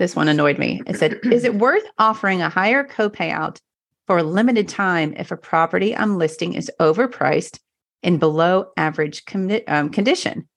This 0.00 0.16
one 0.16 0.28
annoyed 0.28 0.58
me. 0.58 0.80
It 0.86 0.96
said, 0.96 1.20
Is 1.24 1.44
it 1.44 1.56
worth 1.56 1.82
offering 1.98 2.40
a 2.40 2.48
higher 2.48 2.84
co-payout 2.84 3.60
for 4.06 4.16
a 4.16 4.22
limited 4.22 4.66
time 4.66 5.12
if 5.18 5.30
a 5.30 5.36
property 5.36 5.94
I'm 5.94 6.16
listing 6.16 6.54
is 6.54 6.70
overpriced 6.80 7.58
in 8.02 8.16
below 8.16 8.72
average 8.78 9.26
com- 9.26 9.60
um, 9.68 9.90
condition? 9.90 10.48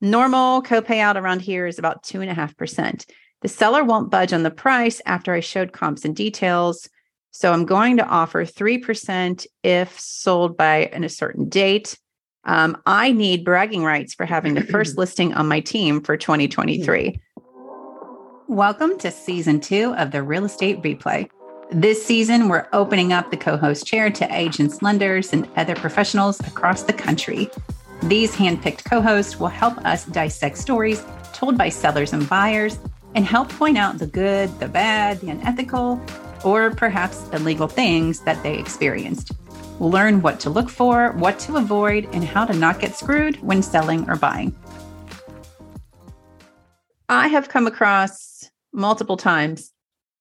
Normal 0.00 0.62
co-payout 0.62 1.16
around 1.16 1.42
here 1.42 1.66
is 1.66 1.78
about 1.78 2.02
two 2.02 2.22
and 2.22 2.30
a 2.30 2.34
half 2.34 2.56
percent. 2.56 3.04
The 3.42 3.48
seller 3.48 3.84
won't 3.84 4.10
budge 4.10 4.32
on 4.32 4.42
the 4.42 4.50
price 4.50 5.02
after 5.04 5.34
I 5.34 5.40
showed 5.40 5.74
comps 5.74 6.06
and 6.06 6.16
details. 6.16 6.88
So 7.30 7.52
I'm 7.52 7.66
going 7.66 7.98
to 7.98 8.08
offer 8.08 8.46
3% 8.46 9.46
if 9.64 10.00
sold 10.00 10.56
by 10.56 10.86
in 10.94 11.04
a 11.04 11.10
certain 11.10 11.50
date. 11.50 11.98
Um, 12.44 12.80
I 12.86 13.12
need 13.12 13.44
bragging 13.44 13.84
rights 13.84 14.14
for 14.14 14.24
having 14.24 14.54
the 14.54 14.64
first 14.64 14.96
listing 14.98 15.34
on 15.34 15.46
my 15.46 15.60
team 15.60 16.00
for 16.00 16.16
2023. 16.16 17.20
Welcome 18.48 18.96
to 19.00 19.10
season 19.10 19.60
two 19.60 19.94
of 19.96 20.10
the 20.10 20.22
Real 20.22 20.46
Estate 20.46 20.80
Replay. 20.80 21.28
This 21.70 22.02
season, 22.02 22.48
we're 22.48 22.66
opening 22.72 23.12
up 23.12 23.30
the 23.30 23.36
co 23.36 23.58
host 23.58 23.86
chair 23.86 24.08
to 24.08 24.34
agents, 24.34 24.80
lenders, 24.80 25.34
and 25.34 25.46
other 25.56 25.74
professionals 25.74 26.40
across 26.40 26.84
the 26.84 26.94
country. 26.94 27.50
These 28.04 28.34
handpicked 28.34 28.86
co 28.86 29.02
hosts 29.02 29.38
will 29.38 29.48
help 29.48 29.76
us 29.84 30.06
dissect 30.06 30.56
stories 30.56 31.04
told 31.34 31.58
by 31.58 31.68
sellers 31.68 32.14
and 32.14 32.26
buyers 32.26 32.78
and 33.14 33.26
help 33.26 33.50
point 33.50 33.76
out 33.76 33.98
the 33.98 34.06
good, 34.06 34.48
the 34.60 34.68
bad, 34.68 35.20
the 35.20 35.28
unethical, 35.28 36.00
or 36.42 36.70
perhaps 36.70 37.28
illegal 37.34 37.68
things 37.68 38.20
that 38.20 38.42
they 38.42 38.58
experienced. 38.58 39.30
We'll 39.78 39.90
learn 39.90 40.22
what 40.22 40.40
to 40.40 40.48
look 40.48 40.70
for, 40.70 41.12
what 41.12 41.38
to 41.40 41.56
avoid, 41.56 42.08
and 42.14 42.24
how 42.24 42.46
to 42.46 42.54
not 42.54 42.80
get 42.80 42.96
screwed 42.96 43.36
when 43.42 43.62
selling 43.62 44.08
or 44.08 44.16
buying. 44.16 44.56
I 47.10 47.28
have 47.28 47.48
come 47.48 47.66
across 47.66 48.37
multiple 48.72 49.16
times 49.16 49.72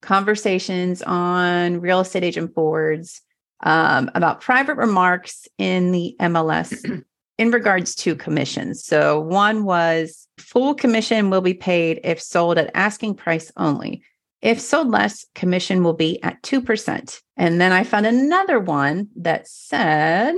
conversations 0.02 1.02
on 1.02 1.82
real 1.82 2.00
estate 2.00 2.24
agent 2.24 2.54
boards 2.54 3.22
um, 3.62 4.12
about 4.14 4.42
private 4.42 4.76
remarks 4.76 5.48
in 5.58 5.92
the 5.92 6.16
MLS 6.22 7.04
in 7.38 7.52
regards 7.52 7.96
to 7.96 8.16
commissions. 8.16 8.84
So, 8.84 9.20
one 9.20 9.64
was 9.64 10.28
full 10.38 10.76
commission 10.76 11.30
will 11.30 11.42
be 11.42 11.54
paid 11.54 12.00
if 12.04 12.22
sold 12.22 12.58
at 12.58 12.72
asking 12.76 13.16
price 13.16 13.52
only. 13.58 14.04
If 14.42 14.62
sold 14.62 14.90
less, 14.90 15.26
commission 15.34 15.84
will 15.84 15.94
be 15.94 16.22
at 16.22 16.42
2%. 16.44 17.22
And 17.38 17.60
then 17.60 17.72
I 17.72 17.84
found 17.84 18.06
another 18.06 18.60
one 18.60 19.10
that 19.16 19.48
said, 19.48 20.36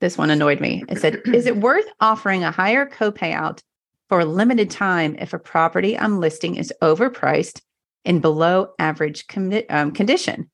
this 0.00 0.16
one 0.16 0.30
annoyed 0.30 0.60
me. 0.60 0.82
It 0.88 0.98
said, 0.98 1.20
Is 1.26 1.46
it 1.46 1.58
worth 1.58 1.84
offering 2.00 2.42
a 2.42 2.50
higher 2.50 2.86
co 2.86 3.12
payout 3.12 3.62
for 4.14 4.20
a 4.20 4.24
limited 4.24 4.70
time 4.70 5.16
if 5.18 5.32
a 5.32 5.40
property 5.40 5.98
I'm 5.98 6.20
listing 6.20 6.54
is 6.54 6.72
overpriced 6.80 7.60
in 8.04 8.20
below 8.20 8.68
average 8.78 9.24
um, 9.68 9.90
condition? 9.90 10.48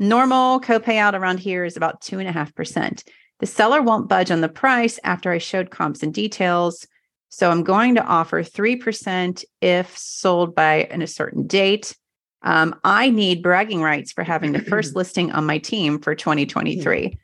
Normal 0.00 0.58
co 0.58 0.80
payout 0.80 1.14
around 1.14 1.38
here 1.38 1.64
is 1.64 1.76
about 1.76 2.00
2.5%. 2.00 3.04
The 3.38 3.46
seller 3.46 3.82
won't 3.82 4.08
budge 4.08 4.32
on 4.32 4.40
the 4.40 4.48
price 4.48 4.98
after 5.04 5.30
I 5.30 5.38
showed 5.38 5.70
comps 5.70 6.02
and 6.02 6.12
details. 6.12 6.88
So 7.28 7.52
I'm 7.52 7.62
going 7.62 7.94
to 7.94 8.04
offer 8.04 8.42
3% 8.42 9.44
if 9.60 9.96
sold 9.96 10.56
by 10.56 10.88
in 10.90 11.00
a 11.00 11.06
certain 11.06 11.46
date. 11.46 11.96
Um, 12.42 12.74
I 12.82 13.10
need 13.10 13.44
bragging 13.44 13.80
rights 13.80 14.10
for 14.10 14.24
having 14.24 14.50
the 14.50 14.62
first 14.62 14.96
listing 14.96 15.30
on 15.30 15.46
my 15.46 15.58
team 15.58 16.00
for 16.00 16.16
2023. 16.16 17.16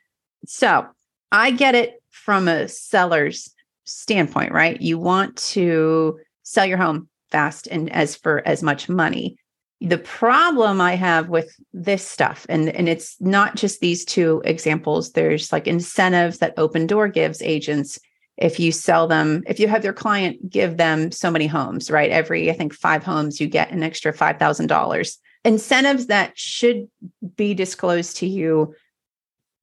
So 0.45 0.87
I 1.33 1.51
get 1.51 1.75
it 1.75 2.01
from 2.11 2.47
a 2.47 2.69
seller's 2.69 3.53
standpoint, 3.85 4.51
right? 4.51 4.81
You 4.81 4.97
want 4.97 5.37
to 5.37 6.19
sell 6.43 6.65
your 6.65 6.77
home 6.77 7.07
fast 7.31 7.67
and 7.67 7.91
as 7.91 8.15
for 8.15 8.45
as 8.47 8.61
much 8.61 8.89
money. 8.89 9.37
The 9.81 9.97
problem 9.97 10.79
I 10.79 10.95
have 10.95 11.29
with 11.29 11.53
this 11.73 12.07
stuff, 12.07 12.45
and, 12.49 12.69
and 12.69 12.87
it's 12.87 13.19
not 13.19 13.55
just 13.55 13.79
these 13.79 14.05
two 14.05 14.41
examples, 14.45 15.11
there's 15.11 15.51
like 15.51 15.67
incentives 15.67 16.39
that 16.39 16.55
Opendoor 16.57 17.13
gives 17.13 17.41
agents 17.41 17.99
if 18.37 18.59
you 18.59 18.71
sell 18.71 19.07
them, 19.07 19.43
if 19.47 19.59
you 19.59 19.67
have 19.67 19.83
your 19.83 19.93
client 19.93 20.49
give 20.49 20.77
them 20.77 21.11
so 21.11 21.31
many 21.31 21.47
homes, 21.47 21.89
right? 21.89 22.11
Every, 22.11 22.49
I 22.49 22.53
think, 22.53 22.73
five 22.73 23.03
homes, 23.03 23.39
you 23.39 23.47
get 23.47 23.71
an 23.71 23.81
extra 23.81 24.13
$5,000. 24.13 25.17
Incentives 25.45 26.07
that 26.07 26.37
should 26.37 26.89
be 27.35 27.53
disclosed 27.53 28.17
to 28.17 28.27
you, 28.27 28.73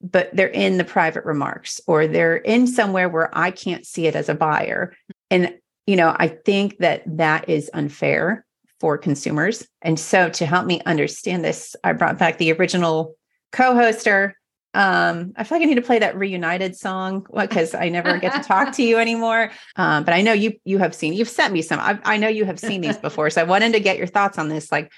but 0.02 0.30
they're 0.34 0.48
in 0.48 0.78
the 0.78 0.84
private 0.84 1.24
remarks 1.24 1.80
or 1.86 2.06
they're 2.06 2.36
in 2.36 2.66
somewhere 2.66 3.08
where 3.08 3.36
I 3.36 3.50
can't 3.50 3.86
see 3.86 4.06
it 4.06 4.16
as 4.16 4.28
a 4.28 4.34
buyer. 4.34 4.94
And, 5.30 5.54
you 5.86 5.96
know, 5.96 6.14
I 6.16 6.28
think 6.28 6.78
that 6.78 7.02
that 7.06 7.48
is 7.48 7.70
unfair 7.72 8.44
for 8.80 8.98
consumers. 8.98 9.66
And 9.80 9.98
so 9.98 10.28
to 10.30 10.46
help 10.46 10.66
me 10.66 10.80
understand 10.86 11.44
this, 11.44 11.76
I 11.84 11.92
brought 11.92 12.18
back 12.18 12.38
the 12.38 12.52
original 12.52 13.14
co 13.52 13.74
hoster 13.74 14.32
um, 14.74 15.34
I 15.36 15.44
feel 15.44 15.58
like 15.58 15.66
I 15.66 15.68
need 15.68 15.74
to 15.74 15.82
play 15.82 15.98
that 15.98 16.16
reunited 16.16 16.74
song 16.74 17.26
because 17.34 17.74
I 17.74 17.90
never 17.90 18.16
get 18.18 18.34
to 18.34 18.48
talk 18.48 18.72
to 18.72 18.82
you 18.82 18.98
anymore. 18.98 19.50
Um, 19.76 20.04
but 20.04 20.14
I 20.14 20.22
know 20.22 20.32
you 20.32 20.54
you 20.64 20.78
have 20.78 20.94
seen 20.94 21.12
you've 21.12 21.28
sent 21.28 21.52
me 21.52 21.62
some. 21.62 21.78
I, 21.78 21.98
I 22.04 22.16
know 22.16 22.28
you 22.28 22.44
have 22.46 22.58
seen 22.58 22.80
these 22.80 22.96
before, 22.96 23.28
so 23.30 23.42
I 23.42 23.44
wanted 23.44 23.74
to 23.74 23.80
get 23.80 23.98
your 23.98 24.06
thoughts 24.06 24.38
on 24.38 24.48
this. 24.48 24.72
Like, 24.72 24.90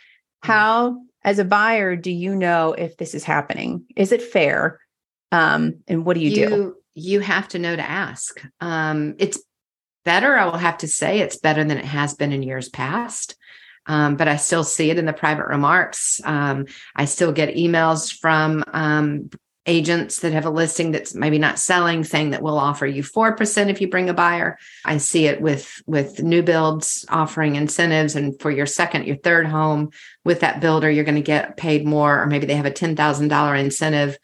how 0.42 1.02
as 1.24 1.38
a 1.38 1.44
buyer 1.44 1.96
do 1.96 2.10
you 2.10 2.36
know 2.36 2.72
if 2.74 2.96
this 2.98 3.14
is 3.14 3.24
happening? 3.24 3.84
Is 3.96 4.12
it 4.12 4.22
fair? 4.22 4.78
Um, 5.32 5.80
and 5.88 6.04
what 6.04 6.14
do 6.14 6.20
you, 6.20 6.30
you 6.30 6.48
do? 6.48 6.76
You 6.94 7.20
have 7.20 7.48
to 7.48 7.58
know 7.58 7.74
to 7.74 7.82
ask. 7.82 8.40
Um, 8.60 9.16
it's 9.18 9.42
better. 10.04 10.36
I 10.36 10.44
will 10.44 10.58
have 10.58 10.78
to 10.78 10.88
say 10.88 11.20
it's 11.20 11.38
better 11.38 11.64
than 11.64 11.78
it 11.78 11.84
has 11.84 12.14
been 12.14 12.32
in 12.32 12.42
years 12.42 12.68
past. 12.68 13.36
Um, 13.86 14.16
but 14.16 14.28
I 14.28 14.36
still 14.36 14.64
see 14.64 14.90
it 14.90 14.98
in 14.98 15.04
the 15.04 15.12
private 15.12 15.46
remarks. 15.46 16.20
Um, 16.24 16.66
I 16.96 17.04
still 17.04 17.32
get 17.32 17.54
emails 17.54 18.16
from 18.16 18.64
um, 18.72 19.28
agents 19.66 20.20
that 20.20 20.32
have 20.32 20.44
a 20.44 20.50
listing 20.50 20.90
that's 20.90 21.14
maybe 21.14 21.38
not 21.38 21.58
selling 21.58 22.04
saying 22.04 22.30
that 22.30 22.42
we'll 22.42 22.58
offer 22.58 22.86
you 22.86 23.02
4% 23.02 23.68
if 23.68 23.80
you 23.80 23.88
bring 23.88 24.10
a 24.10 24.14
buyer 24.14 24.58
i 24.84 24.98
see 24.98 25.26
it 25.26 25.40
with 25.40 25.82
with 25.86 26.22
new 26.22 26.42
builds 26.42 27.06
offering 27.08 27.56
incentives 27.56 28.14
and 28.14 28.38
for 28.40 28.50
your 28.50 28.66
second 28.66 29.06
your 29.06 29.16
third 29.16 29.46
home 29.46 29.90
with 30.22 30.40
that 30.40 30.60
builder 30.60 30.90
you're 30.90 31.04
going 31.04 31.14
to 31.14 31.22
get 31.22 31.56
paid 31.56 31.86
more 31.86 32.20
or 32.20 32.26
maybe 32.26 32.46
they 32.46 32.56
have 32.56 32.66
a 32.66 32.70
$10000 32.70 33.58
incentive 33.58 34.18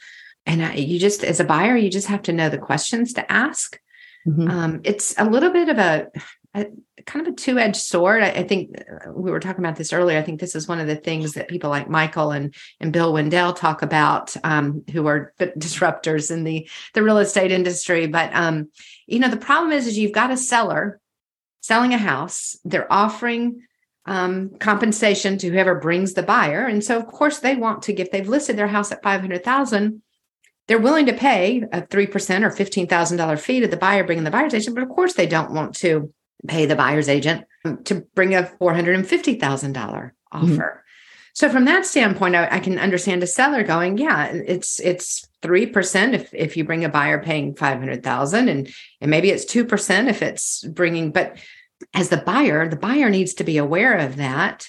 and 0.51 0.79
you 0.79 0.99
just 0.99 1.23
as 1.25 1.41
a 1.41 1.45
buyer 1.45 1.77
you 1.77 1.91
just 1.91 2.09
have 2.09 2.23
to 2.23 2.33
know 2.33 2.49
the 2.49 2.59
questions 2.59 3.13
to 3.13 3.33
ask 3.33 3.79
mm-hmm. 4.27 4.51
um, 4.51 4.81
it's 4.85 5.15
a 5.19 5.25
little 5.25 5.51
bit 5.51 5.69
of 5.69 5.79
a 5.79 6.11
a, 6.55 6.67
kind 7.07 7.27
of 7.27 7.33
a 7.33 7.37
two-edged 7.37 7.77
sword. 7.77 8.23
I, 8.23 8.31
I, 8.31 8.43
think 8.43 8.77
uh, 8.79 9.13
we 9.13 9.31
were 9.31 9.41
talking 9.41 9.65
about 9.65 9.77
this 9.77 9.93
earlier. 9.93 10.19
I 10.19 10.23
think 10.23 10.41
this 10.41 10.55
is 10.55 10.67
one 10.67 10.81
of 10.81 10.87
the 10.87 10.97
things 10.97 11.33
that 11.35 11.49
people 11.49 11.71
like 11.71 11.89
Michael 11.89 12.33
and 12.33 12.55
and 12.81 12.93
Bill 12.93 13.13
Wendel 13.13 13.53
talk 13.53 13.83
about, 13.83 14.35
um, 14.43 14.85
who 14.93 15.07
are 15.07 15.33
disruptors 15.41 16.31
in 16.31 16.45
the 16.45 16.69
the 16.95 17.03
real 17.03 17.19
estate 17.19 17.53
industry. 17.53 18.07
But 18.07 18.35
um, 18.35 18.71
you 19.07 19.19
know, 19.19 19.29
the 19.29 19.37
problem 19.37 19.73
is, 19.73 19.87
is 19.87 19.99
you've 19.99 20.13
got 20.13 20.31
a 20.31 20.37
seller 20.37 21.01
selling 21.61 21.95
a 21.95 21.99
house. 21.99 22.59
They're 22.65 22.93
offering 22.93 23.63
um, 24.07 24.51
compensation 24.59 25.39
to 25.39 25.51
whoever 25.51 25.77
brings 25.77 26.15
the 26.15 26.23
buyer, 26.23 26.67
and 26.67 26.83
so 26.83 26.99
of 26.99 27.07
course 27.07 27.39
they 27.39 27.55
want 27.55 27.83
to. 27.83 27.95
If 27.95 28.11
they've 28.11 28.29
listed 28.29 28.57
their 28.57 28.69
house 28.69 28.91
at 28.91 29.03
five 29.03 29.21
hundred 29.21 29.45
thousand, 29.45 30.03
they're 30.71 30.79
willing 30.79 31.07
to 31.07 31.13
pay 31.13 31.63
a 31.73 31.83
3% 31.83 32.45
or 32.45 32.51
$15,000 32.51 33.41
fee 33.41 33.59
to 33.59 33.67
the 33.67 33.77
buyer 33.77 34.05
bringing 34.05 34.23
the 34.23 34.31
buyer's 34.31 34.55
agent, 34.55 34.77
but 34.77 34.85
of 34.85 34.89
course 34.89 35.15
they 35.15 35.27
don't 35.27 35.51
want 35.51 35.75
to 35.75 36.15
pay 36.47 36.65
the 36.65 36.77
buyer's 36.77 37.09
agent 37.09 37.45
to 37.87 38.07
bring 38.15 38.37
a 38.37 38.45
$450,000 38.45 39.41
mm-hmm. 39.41 40.07
offer. 40.31 40.47
Mm-hmm. 40.47 40.77
So 41.33 41.49
from 41.49 41.65
that 41.65 41.87
standpoint, 41.87 42.37
I, 42.37 42.47
I, 42.53 42.61
can 42.61 42.79
understand 42.79 43.21
a 43.25 43.27
seller 43.27 43.65
going, 43.65 43.99
yeah, 43.99 44.27
it's 44.27 44.79
it's 44.79 45.29
three 45.43 45.67
percent 45.67 46.15
if 46.15 46.33
if 46.35 46.57
you 46.57 46.65
bring 46.65 46.85
a 46.85 46.89
buyer 46.89 47.23
paying 47.23 47.55
five 47.55 47.79
hundred 47.79 48.03
thousand, 48.03 48.49
and 48.49 48.69
and 49.01 49.11
maybe 49.11 49.31
it's 49.31 49.45
two 49.45 49.65
percent 49.65 50.09
if 50.09 50.23
it's 50.23 50.65
bringing. 50.65 51.13
But 51.13 51.37
as 51.95 52.11
the 52.11 52.19
buyer, 52.19 52.69
the 52.69 52.77
buyer 52.77 53.11
needs 53.11 53.35
to 53.35 53.45
be 53.45 53.59
aware 53.59 53.97
of 53.97 54.17
that, 54.17 54.69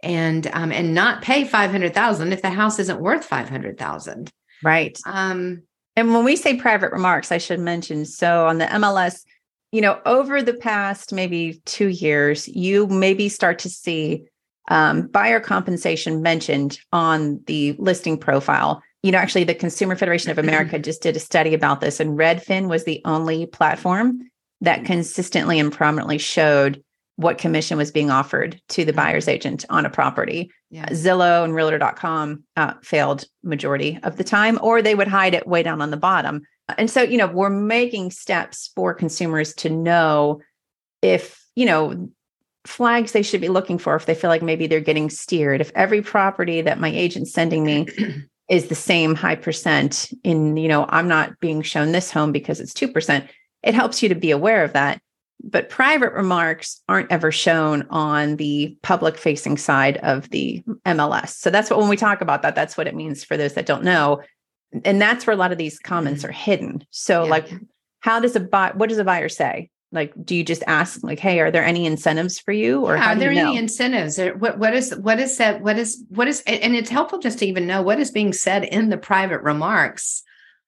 and 0.00 0.46
um 0.52 0.70
and 0.70 0.94
not 0.94 1.22
pay 1.22 1.44
five 1.44 1.72
hundred 1.72 1.92
thousand 1.92 2.32
if 2.32 2.40
the 2.40 2.50
house 2.50 2.78
isn't 2.78 3.00
worth 3.00 3.24
five 3.24 3.48
hundred 3.48 3.76
thousand. 3.76 4.32
Right. 4.62 4.98
Um. 5.06 5.62
And 5.98 6.12
when 6.12 6.24
we 6.24 6.36
say 6.36 6.56
private 6.56 6.92
remarks, 6.92 7.32
I 7.32 7.38
should 7.38 7.58
mention 7.58 8.04
so 8.04 8.46
on 8.46 8.58
the 8.58 8.66
MLS 8.66 9.24
you 9.72 9.80
know, 9.80 10.00
over 10.06 10.42
the 10.42 10.54
past 10.54 11.12
maybe 11.12 11.60
two 11.64 11.88
years, 11.88 12.48
you 12.48 12.86
maybe 12.86 13.28
start 13.28 13.58
to 13.60 13.68
see 13.68 14.24
um, 14.68 15.06
buyer 15.08 15.40
compensation 15.40 16.22
mentioned 16.22 16.78
on 16.92 17.40
the 17.46 17.74
listing 17.78 18.18
profile. 18.18 18.82
You 19.02 19.12
know, 19.12 19.18
actually, 19.18 19.44
the 19.44 19.54
Consumer 19.54 19.94
Federation 19.94 20.30
of 20.30 20.38
America 20.38 20.78
just 20.78 21.02
did 21.02 21.16
a 21.16 21.20
study 21.20 21.54
about 21.54 21.80
this, 21.80 22.00
and 22.00 22.18
Redfin 22.18 22.68
was 22.68 22.84
the 22.84 23.00
only 23.04 23.46
platform 23.46 24.20
that 24.62 24.84
consistently 24.84 25.58
and 25.60 25.70
prominently 25.70 26.18
showed 26.18 26.82
what 27.16 27.38
commission 27.38 27.78
was 27.78 27.90
being 27.90 28.10
offered 28.10 28.60
to 28.68 28.84
the 28.84 28.92
buyer's 28.92 29.26
agent 29.26 29.64
on 29.70 29.86
a 29.86 29.90
property. 29.90 30.50
Yeah. 30.70 30.86
Zillow 30.90 31.44
and 31.44 31.54
Realtor.com 31.54 32.44
uh, 32.56 32.74
failed 32.82 33.24
majority 33.42 33.98
of 34.02 34.16
the 34.16 34.24
time, 34.24 34.58
or 34.62 34.82
they 34.82 34.94
would 34.94 35.08
hide 35.08 35.34
it 35.34 35.46
way 35.46 35.62
down 35.62 35.80
on 35.80 35.90
the 35.90 35.96
bottom. 35.96 36.42
And 36.76 36.90
so, 36.90 37.02
you 37.02 37.16
know, 37.16 37.26
we're 37.26 37.48
making 37.48 38.10
steps 38.10 38.70
for 38.74 38.92
consumers 38.92 39.54
to 39.54 39.70
know 39.70 40.40
if, 41.00 41.44
you 41.54 41.64
know, 41.64 42.10
flags 42.66 43.12
they 43.12 43.22
should 43.22 43.40
be 43.40 43.48
looking 43.48 43.78
for 43.78 43.94
if 43.96 44.06
they 44.06 44.14
feel 44.14 44.28
like 44.28 44.42
maybe 44.42 44.66
they're 44.66 44.80
getting 44.80 45.08
steered. 45.08 45.60
If 45.60 45.70
every 45.74 46.02
property 46.02 46.60
that 46.60 46.80
my 46.80 46.90
agent's 46.90 47.32
sending 47.32 47.64
me 47.64 47.86
is 48.50 48.66
the 48.66 48.74
same 48.74 49.14
high 49.14 49.36
percent 49.36 50.10
in, 50.22 50.56
you 50.56 50.68
know, 50.68 50.86
I'm 50.88 51.08
not 51.08 51.38
being 51.40 51.62
shown 51.62 51.92
this 51.92 52.10
home 52.10 52.32
because 52.32 52.60
it's 52.60 52.74
2%, 52.74 53.28
it 53.62 53.74
helps 53.74 54.02
you 54.02 54.08
to 54.08 54.14
be 54.14 54.32
aware 54.32 54.64
of 54.64 54.72
that. 54.74 55.00
But 55.42 55.68
private 55.68 56.12
remarks 56.12 56.82
aren't 56.88 57.12
ever 57.12 57.30
shown 57.30 57.86
on 57.90 58.36
the 58.36 58.76
public 58.82 59.16
facing 59.16 59.58
side 59.58 59.98
of 59.98 60.28
the 60.30 60.62
MLS. 60.84 61.28
So 61.28 61.50
that's 61.50 61.70
what, 61.70 61.78
when 61.78 61.88
we 61.88 61.96
talk 61.96 62.20
about 62.20 62.42
that, 62.42 62.54
that's 62.54 62.76
what 62.76 62.86
it 62.86 62.94
means 62.94 63.22
for 63.22 63.36
those 63.36 63.54
that 63.54 63.66
don't 63.66 63.84
know. 63.84 64.22
And 64.84 65.00
that's 65.00 65.26
where 65.26 65.34
a 65.34 65.38
lot 65.38 65.52
of 65.52 65.58
these 65.58 65.78
comments 65.78 66.22
mm-hmm. 66.22 66.30
are 66.30 66.32
hidden. 66.32 66.84
So, 66.90 67.24
yeah. 67.24 67.30
like, 67.30 67.52
how 68.00 68.18
does 68.18 68.34
a 68.34 68.40
buy, 68.40 68.72
what 68.74 68.88
does 68.88 68.98
a 68.98 69.04
buyer 69.04 69.28
say? 69.28 69.70
like 69.92 70.12
do 70.24 70.34
you 70.34 70.44
just 70.44 70.62
ask 70.66 71.02
like 71.02 71.18
hey 71.18 71.40
are 71.40 71.50
there 71.50 71.64
any 71.64 71.86
incentives 71.86 72.38
for 72.38 72.52
you 72.52 72.84
or 72.84 72.96
yeah, 72.96 73.12
are 73.12 73.16
there 73.16 73.32
you 73.32 73.42
know? 73.42 73.48
any 73.50 73.58
incentives 73.58 74.18
what 74.38 74.58
what 74.58 74.74
is 74.74 74.94
what 74.96 75.18
is 75.18 75.36
said 75.36 75.62
what 75.62 75.78
is 75.78 76.04
what 76.08 76.28
is 76.28 76.42
and 76.46 76.74
it's 76.74 76.90
helpful 76.90 77.18
just 77.18 77.38
to 77.38 77.46
even 77.46 77.66
know 77.66 77.82
what 77.82 78.00
is 78.00 78.10
being 78.10 78.32
said 78.32 78.64
in 78.64 78.88
the 78.88 78.98
private 78.98 79.42
remarks 79.42 80.22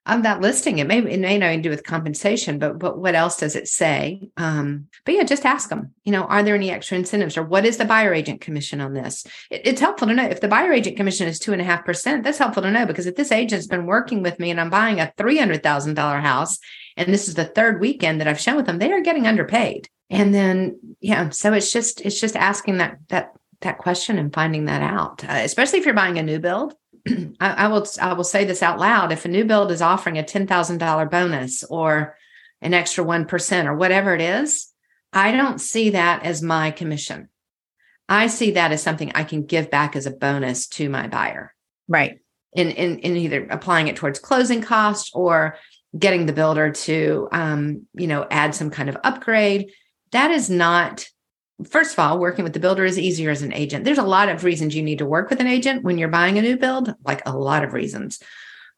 of 0.09 0.23
that 0.23 0.41
listing. 0.41 0.79
It 0.79 0.87
may 0.87 0.99
it 0.99 1.21
may 1.21 1.39
not 1.39 1.51
even 1.51 1.63
do 1.63 1.71
with 1.71 1.85
compensation, 1.85 2.59
but 2.59 2.79
but 2.79 2.99
what 2.99 3.15
else 3.15 3.37
does 3.39 3.55
it 3.57 3.69
say? 3.69 4.31
Um, 4.37 4.89
but 5.05 5.15
yeah, 5.15 5.25
just 5.25 5.45
ask 5.45 5.69
them. 5.69 5.93
You 6.05 6.13
know, 6.13 6.25
are 6.25 6.43
there 6.43 6.55
any 6.55 6.71
extra 6.71 6.99
incentives, 6.99 7.37
or 7.37 7.43
what 7.43 7.65
is 7.65 7.77
the 7.77 7.85
buyer 7.85 8.13
agent 8.15 8.41
commission 8.41 8.81
on 8.81 8.95
this? 8.95 9.27
It, 9.51 9.63
it's 9.65 9.81
helpful 9.81 10.09
to 10.09 10.15
know 10.15 10.25
if 10.25 10.41
the 10.41 10.49
buyer 10.49 10.73
agent 10.73 10.97
commission 10.97 11.29
is 11.29 11.39
two 11.39 11.53
and 11.53 11.61
a 11.61 11.65
half 11.65 11.85
percent. 11.85 12.25
That's 12.25 12.39
helpful 12.39 12.63
to 12.63 12.71
know 12.71 12.87
because 12.87 13.07
if 13.07 13.17
this 13.17 13.33
agent's 13.33 13.67
been 13.67 13.87
working 13.87 14.23
with 14.23 14.39
me 14.39 14.51
and 14.51 14.61
I'm 14.61 14.71
buying 14.71 15.01
a 15.01 15.13
three 15.17 15.39
hundred 15.39 15.63
thousand 15.63 15.95
dollar 15.95 16.21
house, 16.21 16.59
and 16.97 17.13
this 17.13 17.29
is 17.29 17.35
the 17.35 17.45
third 17.45 17.81
weekend 17.81 18.21
that 18.21 18.29
I've 18.29 18.41
shown 18.41 18.57
with 18.57 18.67
them, 18.67 18.79
they 18.79 18.93
are 18.93 19.01
getting 19.01 19.27
underpaid. 19.27 19.89
And 20.11 20.35
then 20.35 20.97
yeah, 21.01 21.29
so 21.31 21.53
it's 21.53 21.71
just 21.71 22.01
it's 22.01 22.21
just 22.21 22.37
asking 22.37 22.79
that 22.79 22.99
that 23.09 23.33
that 23.61 23.79
question 23.79 24.19
and 24.19 24.33
finding 24.33 24.67
that 24.67 24.83
out, 24.83 25.25
uh, 25.25 25.41
especially 25.43 25.81
if 25.81 25.85
you're 25.85 25.95
buying 25.95 26.19
a 26.19 26.23
new 26.23 26.39
build 26.39 26.75
I, 27.41 27.51
I, 27.65 27.69
will 27.69 27.87
I 28.01 28.13
will 28.13 28.25
say 28.25 28.45
this 28.45 28.63
out 28.63 28.79
loud. 28.79 29.13
If 29.13 29.25
a 29.25 29.29
new 29.29 29.45
build 29.45 29.71
is 29.71 29.83
offering 29.83 30.19
a 30.19 30.23
ten 30.23 30.47
thousand 30.47 30.79
dollar 30.79 31.07
bonus 31.07 31.65
or 31.65 32.17
an 32.61 32.75
extra 32.75 33.05
one 33.05 33.25
percent 33.25 33.69
or 33.69 33.75
whatever 33.75 34.15
it 34.15 34.21
is, 34.21 34.73
I 35.13 35.33
don't 35.33 35.61
see 35.61 35.91
that 35.91 36.25
as 36.25 36.43
my 36.43 36.71
commission. 36.71 37.29
I 38.09 38.27
see 38.27 38.53
that 38.53 38.73
as 38.73 38.83
something 38.83 39.13
I 39.15 39.25
can 39.25 39.45
give 39.45 39.71
back 39.71 39.95
as 39.95 40.07
a 40.07 40.11
bonus 40.11 40.67
to 40.69 40.89
my 40.89 41.09
buyer. 41.09 41.55
Right. 41.87 42.19
In 42.55 42.71
in, 42.71 42.99
in 43.01 43.17
either 43.17 43.47
applying 43.51 43.89
it 43.89 43.97
towards 43.97 44.19
closing 44.19 44.63
costs 44.63 45.11
or 45.15 45.57
getting 45.97 46.27
the 46.27 46.33
builder 46.33 46.71
to 46.71 47.29
um, 47.33 47.87
you 47.95 48.07
know, 48.07 48.27
add 48.31 48.55
some 48.55 48.71
kind 48.71 48.89
of 48.89 48.97
upgrade. 49.05 49.73
That 50.13 50.31
is 50.31 50.51
not 50.51 51.09
first 51.67 51.93
of 51.93 51.99
all, 51.99 52.19
working 52.19 52.45
with 52.45 52.53
the 52.53 52.61
builder 52.61 52.85
is 52.85 52.99
easier 52.99 53.31
as 53.31 53.43
an 53.43 53.53
agent. 53.53 53.85
There's 53.85 53.99
a 53.99 54.03
lot 54.03 54.29
of 54.29 54.45
reasons 54.45 54.75
you 54.75 54.83
need 54.83 54.99
to 54.99 55.07
work 55.07 55.31
with 55.31 55.41
an 55.41 55.47
agent 55.47 55.83
when 55.83 55.99
you're 55.99 56.09
buying 56.09 56.39
a 56.39 56.43
new 56.43 56.57
build, 56.57 56.95
like 57.05 57.23
a 57.27 57.37
lot 57.37 57.65
of 57.65 57.73
reasons. 57.73 58.21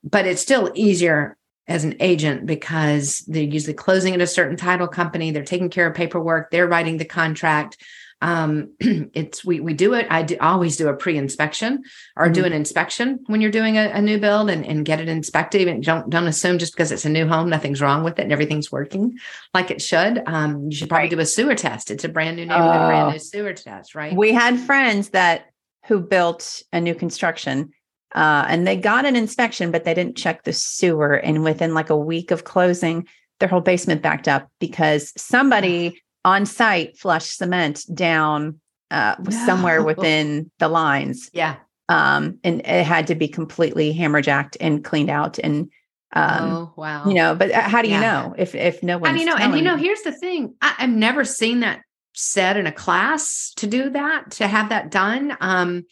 But 0.02 0.26
it's 0.26 0.40
still 0.40 0.72
easier 0.74 1.36
as 1.66 1.84
an 1.84 1.96
agent 2.00 2.46
because 2.46 3.20
they're 3.28 3.42
usually 3.42 3.74
closing 3.74 4.14
at 4.14 4.20
a 4.20 4.26
certain 4.26 4.56
title 4.56 4.88
company, 4.88 5.30
they're 5.30 5.44
taking 5.44 5.70
care 5.70 5.86
of 5.86 5.94
paperwork, 5.94 6.50
they're 6.50 6.66
writing 6.66 6.96
the 6.96 7.04
contract 7.04 7.76
um, 8.20 8.74
it's 8.80 9.44
we 9.44 9.60
we 9.60 9.74
do 9.74 9.94
it. 9.94 10.06
I 10.10 10.22
do, 10.22 10.36
always 10.40 10.76
do 10.76 10.88
a 10.88 10.94
pre-inspection 10.94 11.82
or 12.16 12.24
mm-hmm. 12.24 12.32
do 12.32 12.44
an 12.44 12.52
inspection 12.52 13.20
when 13.26 13.40
you're 13.40 13.50
doing 13.50 13.78
a, 13.78 13.90
a, 13.90 14.02
new 14.02 14.18
build 14.18 14.50
and, 14.50 14.64
and 14.64 14.84
get 14.84 15.00
it 15.00 15.08
inspected. 15.08 15.68
And 15.68 15.82
don't 15.82 16.10
don't 16.10 16.26
assume 16.26 16.58
just 16.58 16.72
because 16.72 16.92
it's 16.92 17.04
a 17.04 17.10
new 17.10 17.26
home, 17.26 17.48
nothing's 17.48 17.80
wrong 17.80 18.04
with 18.04 18.18
it 18.18 18.22
and 18.22 18.32
everything's 18.32 18.70
working 18.70 19.18
like 19.54 19.70
it 19.70 19.80
should. 19.80 20.22
Um, 20.26 20.70
you 20.70 20.76
should 20.76 20.88
probably 20.88 21.04
right. 21.04 21.10
do 21.10 21.20
a 21.20 21.26
sewer 21.26 21.54
test. 21.54 21.90
It's 21.90 22.04
a 22.04 22.08
brand 22.08 22.36
new 22.36 22.46
neighborhood, 22.46 22.76
uh, 22.76 22.86
brand 22.88 23.08
oh. 23.08 23.12
new 23.12 23.18
sewer 23.18 23.54
test, 23.54 23.94
right? 23.94 24.14
We 24.14 24.32
had 24.32 24.58
friends 24.58 25.10
that 25.10 25.46
who 25.86 26.00
built 26.00 26.62
a 26.72 26.80
new 26.80 26.94
construction. 26.94 27.72
Uh, 28.12 28.44
and 28.48 28.66
they 28.66 28.76
got 28.76 29.06
an 29.06 29.14
inspection, 29.14 29.70
but 29.70 29.84
they 29.84 29.94
didn't 29.94 30.16
check 30.16 30.42
the 30.42 30.52
sewer. 30.52 31.14
And 31.14 31.44
within 31.44 31.74
like 31.74 31.90
a 31.90 31.96
week 31.96 32.32
of 32.32 32.42
closing, 32.42 33.06
their 33.38 33.48
whole 33.48 33.60
basement 33.60 34.02
backed 34.02 34.28
up 34.28 34.50
because 34.58 35.12
somebody 35.16 36.02
on 36.24 36.46
site 36.46 36.98
flush 36.98 37.26
cement 37.26 37.84
down 37.92 38.60
uh, 38.90 39.16
no. 39.18 39.30
somewhere 39.30 39.82
within 39.82 40.50
the 40.58 40.68
lines. 40.68 41.30
Yeah. 41.32 41.56
Um, 41.88 42.38
and 42.44 42.60
it 42.60 42.84
had 42.84 43.08
to 43.08 43.14
be 43.14 43.28
completely 43.28 43.92
hammerjacked 43.94 44.56
and 44.60 44.84
cleaned 44.84 45.10
out. 45.10 45.38
And 45.38 45.70
um, 46.12 46.52
oh 46.52 46.72
wow, 46.76 47.06
you 47.06 47.14
know, 47.14 47.34
but 47.34 47.50
uh, 47.50 47.62
how 47.62 47.82
do 47.82 47.88
you 47.88 47.94
yeah. 47.94 48.00
know 48.00 48.34
if 48.36 48.54
if 48.54 48.82
no 48.82 48.98
one? 48.98 49.10
How 49.10 49.16
do 49.16 49.20
you 49.20 49.26
know? 49.26 49.36
And 49.36 49.54
you 49.54 49.62
know, 49.62 49.76
here's 49.76 50.02
the 50.02 50.12
thing: 50.12 50.54
I, 50.60 50.74
I've 50.78 50.90
never 50.90 51.24
seen 51.24 51.60
that 51.60 51.82
said 52.14 52.56
in 52.56 52.66
a 52.66 52.72
class 52.72 53.52
to 53.56 53.66
do 53.66 53.90
that 53.90 54.32
to 54.32 54.46
have 54.46 54.68
that 54.70 54.90
done. 54.90 55.36
Um, 55.40 55.84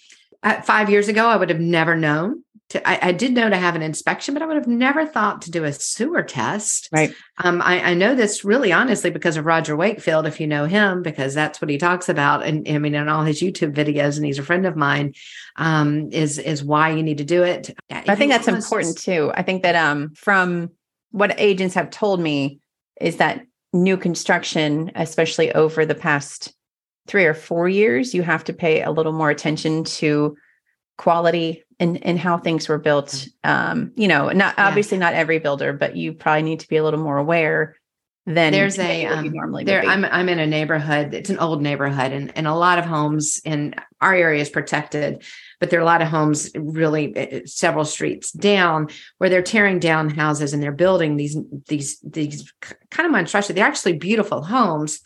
five 0.64 0.90
years 0.90 1.08
ago, 1.08 1.26
I 1.26 1.36
would 1.36 1.50
have 1.50 1.60
never 1.60 1.96
known 1.96 2.44
to, 2.70 2.88
I, 2.88 3.08
I, 3.08 3.12
did 3.12 3.32
know 3.32 3.48
to 3.48 3.56
have 3.56 3.74
an 3.76 3.82
inspection, 3.82 4.34
but 4.34 4.42
I 4.42 4.46
would 4.46 4.56
have 4.56 4.66
never 4.66 5.06
thought 5.06 5.42
to 5.42 5.50
do 5.50 5.64
a 5.64 5.72
sewer 5.72 6.22
test. 6.22 6.88
Right. 6.92 7.14
Um, 7.38 7.62
I, 7.62 7.80
I, 7.80 7.94
know 7.94 8.14
this 8.14 8.44
really 8.44 8.72
honestly 8.72 9.10
because 9.10 9.36
of 9.38 9.46
Roger 9.46 9.74
Wakefield, 9.74 10.26
if 10.26 10.38
you 10.38 10.46
know 10.46 10.66
him, 10.66 11.02
because 11.02 11.32
that's 11.32 11.62
what 11.62 11.70
he 11.70 11.78
talks 11.78 12.08
about. 12.08 12.44
And 12.44 12.68
I 12.68 12.78
mean, 12.78 12.94
in 12.94 13.08
all 13.08 13.24
his 13.24 13.40
YouTube 13.40 13.74
videos, 13.74 14.16
and 14.16 14.26
he's 14.26 14.38
a 14.38 14.42
friend 14.42 14.66
of 14.66 14.76
mine, 14.76 15.14
um, 15.56 16.10
is 16.12 16.38
is 16.38 16.62
why 16.62 16.90
you 16.90 17.02
need 17.02 17.18
to 17.18 17.24
do 17.24 17.42
it. 17.42 17.74
I 17.90 18.14
think 18.14 18.32
that's 18.32 18.48
important 18.48 18.98
too. 18.98 19.32
I 19.34 19.42
think 19.42 19.62
that 19.62 19.74
um, 19.74 20.12
from 20.14 20.70
what 21.10 21.34
agents 21.40 21.74
have 21.74 21.90
told 21.90 22.20
me 22.20 22.60
is 23.00 23.16
that 23.16 23.46
new 23.72 23.96
construction, 23.96 24.90
especially 24.94 25.52
over 25.52 25.86
the 25.86 25.94
past 25.94 26.52
three 27.06 27.24
or 27.24 27.34
four 27.34 27.68
years, 27.68 28.14
you 28.14 28.22
have 28.22 28.44
to 28.44 28.52
pay 28.52 28.82
a 28.82 28.90
little 28.90 29.12
more 29.12 29.30
attention 29.30 29.84
to 29.84 30.36
quality 30.98 31.64
and 31.80 32.04
and 32.04 32.18
how 32.18 32.36
things 32.36 32.68
were 32.68 32.78
built. 32.78 33.08
Mm. 33.08 33.30
um 33.44 33.92
you 33.96 34.08
know 34.08 34.28
not 34.30 34.54
yeah. 34.58 34.66
obviously 34.68 34.98
not 34.98 35.14
every 35.14 35.38
builder 35.38 35.72
but 35.72 35.96
you 35.96 36.12
probably 36.12 36.42
need 36.42 36.60
to 36.60 36.68
be 36.68 36.76
a 36.76 36.84
little 36.84 37.00
more 37.00 37.16
aware 37.16 37.76
than 38.26 38.52
there's 38.52 38.78
a 38.78 39.06
um, 39.06 39.32
normally 39.32 39.64
there 39.64 39.82
I'm 39.82 40.04
I'm 40.04 40.28
in 40.28 40.38
a 40.38 40.46
neighborhood 40.46 41.14
it's 41.14 41.30
an 41.30 41.38
old 41.38 41.62
neighborhood 41.62 42.12
and 42.12 42.36
and 42.36 42.46
a 42.46 42.54
lot 42.54 42.78
of 42.78 42.84
homes 42.84 43.40
in 43.44 43.74
our 44.02 44.12
area 44.12 44.42
is 44.42 44.50
protected 44.50 45.22
but 45.60 45.70
there 45.70 45.78
are 45.78 45.82
a 45.82 45.86
lot 45.86 46.02
of 46.02 46.08
homes 46.08 46.50
really 46.54 47.16
eh, 47.16 47.26
eh, 47.30 47.40
several 47.46 47.86
streets 47.86 48.30
down 48.32 48.88
where 49.16 49.30
they're 49.30 49.40
tearing 49.40 49.78
down 49.78 50.10
houses 50.10 50.52
and 50.52 50.62
they're 50.62 50.72
building 50.72 51.16
these 51.16 51.38
these 51.68 51.98
these 52.00 52.52
kind 52.90 53.06
of 53.06 53.12
monstrosity. 53.12 53.54
They're 53.54 53.66
actually 53.66 53.94
beautiful 53.94 54.42
homes 54.42 55.00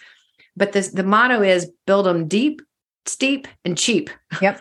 but 0.56 0.72
this 0.72 0.88
the 0.88 1.04
motto 1.04 1.42
is 1.42 1.70
build 1.86 2.06
them 2.06 2.26
deep 2.26 2.60
steep 3.06 3.46
and 3.64 3.78
cheap. 3.78 4.10
Yep 4.40 4.60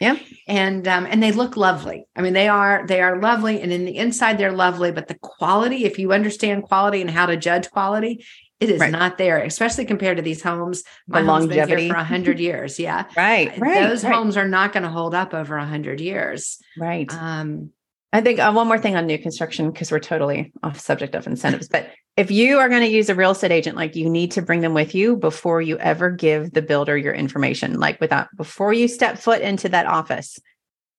yeah. 0.00 0.18
And 0.46 0.86
um, 0.86 1.06
and 1.06 1.22
they 1.22 1.32
look 1.32 1.56
lovely. 1.56 2.06
I 2.14 2.22
mean, 2.22 2.32
they 2.32 2.48
are 2.48 2.86
they 2.86 3.00
are 3.00 3.20
lovely. 3.20 3.60
And 3.60 3.72
in 3.72 3.84
the 3.84 3.96
inside, 3.96 4.38
they're 4.38 4.52
lovely. 4.52 4.92
But 4.92 5.08
the 5.08 5.18
quality, 5.20 5.84
if 5.84 5.98
you 5.98 6.12
understand 6.12 6.64
quality 6.64 7.00
and 7.00 7.10
how 7.10 7.26
to 7.26 7.36
judge 7.36 7.70
quality, 7.70 8.24
it 8.60 8.70
is 8.70 8.80
right. 8.80 8.92
not 8.92 9.18
there, 9.18 9.42
especially 9.42 9.84
compared 9.84 10.16
to 10.16 10.22
these 10.22 10.42
homes. 10.42 10.84
My 11.06 11.20
the 11.20 11.26
longevity 11.26 11.88
for 11.88 11.96
a 11.96 12.04
hundred 12.04 12.38
years. 12.38 12.78
Yeah. 12.78 13.04
right. 13.16 13.56
Right. 13.58 13.88
Those 13.88 14.04
right. 14.04 14.14
homes 14.14 14.36
are 14.36 14.48
not 14.48 14.72
going 14.72 14.84
to 14.84 14.88
hold 14.88 15.14
up 15.14 15.34
over 15.34 15.56
a 15.56 15.66
hundred 15.66 16.00
years. 16.00 16.58
Right. 16.76 17.12
Um, 17.12 17.70
I 18.12 18.20
think 18.20 18.38
uh, 18.38 18.52
one 18.52 18.68
more 18.68 18.78
thing 18.78 18.96
on 18.96 19.06
new 19.06 19.18
construction, 19.18 19.70
because 19.70 19.92
we're 19.92 19.98
totally 19.98 20.52
off 20.62 20.80
subject 20.80 21.14
of 21.14 21.26
incentives, 21.26 21.68
but 21.68 21.90
if 22.18 22.32
you 22.32 22.58
are 22.58 22.68
going 22.68 22.82
to 22.82 22.88
use 22.88 23.08
a 23.08 23.14
real 23.14 23.30
estate 23.30 23.52
agent, 23.52 23.76
like 23.76 23.94
you 23.94 24.10
need 24.10 24.32
to 24.32 24.42
bring 24.42 24.60
them 24.60 24.74
with 24.74 24.92
you 24.92 25.16
before 25.16 25.62
you 25.62 25.78
ever 25.78 26.10
give 26.10 26.52
the 26.52 26.60
builder 26.60 26.98
your 26.98 27.14
information, 27.14 27.78
like 27.78 28.00
without 28.00 28.26
before 28.36 28.72
you 28.72 28.88
step 28.88 29.18
foot 29.18 29.40
into 29.40 29.68
that 29.68 29.86
office, 29.86 30.40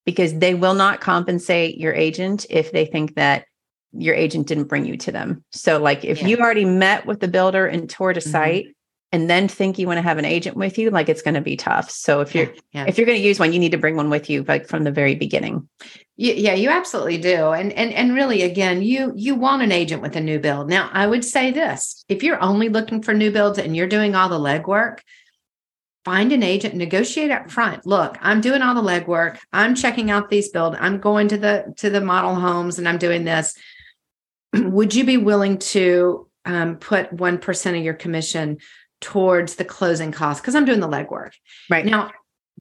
because 0.06 0.34
they 0.40 0.54
will 0.54 0.76
not 0.76 1.02
compensate 1.02 1.78
your 1.78 1.94
agent 1.94 2.46
if 2.50 2.72
they 2.72 2.86
think 2.86 3.16
that 3.16 3.44
your 3.92 4.16
agent 4.16 4.48
didn't 4.48 4.70
bring 4.70 4.86
you 4.86 4.96
to 4.96 5.12
them. 5.12 5.44
So, 5.52 5.78
like 5.78 6.06
if 6.06 6.22
yeah. 6.22 6.30
you 6.30 6.38
already 6.38 6.64
met 6.64 7.06
with 7.06 7.20
the 7.20 7.28
builder 7.28 7.68
and 7.68 7.90
toured 7.90 8.16
a 8.16 8.22
mm-hmm. 8.22 8.32
site, 8.32 8.68
and 9.12 9.30
then 9.30 9.48
think 9.48 9.80
you 9.80 9.88
want 9.88 9.98
to 9.98 10.04
have 10.04 10.18
an 10.18 10.26
agent 10.26 10.56
with 10.56 10.78
you 10.78 10.92
like 10.92 11.10
it's 11.10 11.22
going 11.22 11.34
to 11.34 11.42
be 11.42 11.56
tough. 11.56 11.90
So 11.90 12.22
if 12.22 12.36
you're 12.36 12.54
yeah, 12.72 12.86
if 12.88 12.98
you're 12.98 13.08
going 13.08 13.20
to 13.20 13.26
use 13.26 13.40
one 13.40 13.54
you 13.54 13.60
need 13.60 13.72
to 13.72 13.78
bring 13.78 13.96
one 13.96 14.10
with 14.10 14.30
you 14.30 14.44
like 14.44 14.68
from 14.68 14.84
the 14.84 14.92
very 14.92 15.16
beginning. 15.16 15.68
Yeah 16.16 16.54
you 16.54 16.70
absolutely 16.70 17.18
do 17.18 17.50
and 17.52 17.72
and 17.74 17.94
and 17.94 18.14
really 18.14 18.42
again 18.44 18.82
you 18.82 19.14
you 19.16 19.36
want 19.36 19.64
an 19.64 19.72
agent 19.72 20.02
with 20.02 20.16
a 20.16 20.22
new 20.22 20.40
build. 20.40 20.70
Now 20.70 20.90
i 20.94 21.08
would 21.08 21.26
say 21.26 21.52
this 21.52 22.04
if 22.08 22.24
you're 22.24 22.42
only 22.42 22.70
looking 22.70 23.02
for 23.02 23.14
new 23.14 23.32
builds 23.32 23.58
and 23.58 23.76
you're 23.76 23.88
doing 23.88 24.16
all 24.16 24.30
the 24.30 24.40
legwork 24.40 25.00
find 26.06 26.32
an 26.32 26.44
agent 26.44 26.76
negotiate 26.76 27.32
up 27.32 27.50
front. 27.50 27.86
Look 27.86 28.18
i'm 28.22 28.42
doing 28.42 28.62
all 28.62 28.76
the 28.76 28.82
legwork 28.82 29.38
i'm 29.54 29.76
checking 29.76 30.12
out 30.12 30.30
these 30.30 30.50
build 30.50 30.76
i'm 30.76 31.00
going 31.00 31.30
to 31.30 31.38
the 31.38 31.74
to 31.78 31.90
the 31.90 32.02
model 32.02 32.36
homes 32.36 32.78
and 32.78 32.88
i'm 32.88 32.98
doing 32.98 33.24
this. 33.24 33.58
Would 34.54 34.94
you 34.94 35.04
be 35.04 35.18
willing 35.18 35.58
to 35.60 36.30
um, 36.46 36.78
put 36.78 37.16
1% 37.16 37.78
of 37.78 37.84
your 37.84 37.94
commission 37.94 38.58
towards 39.02 39.56
the 39.56 39.66
closing 39.66 40.12
costs 40.12 40.42
because 40.42 40.56
I'm 40.56 40.66
doing 40.66 40.80
the 40.80 40.88
legwork. 40.88 41.32
Right. 41.70 41.86
Now, 41.86 42.12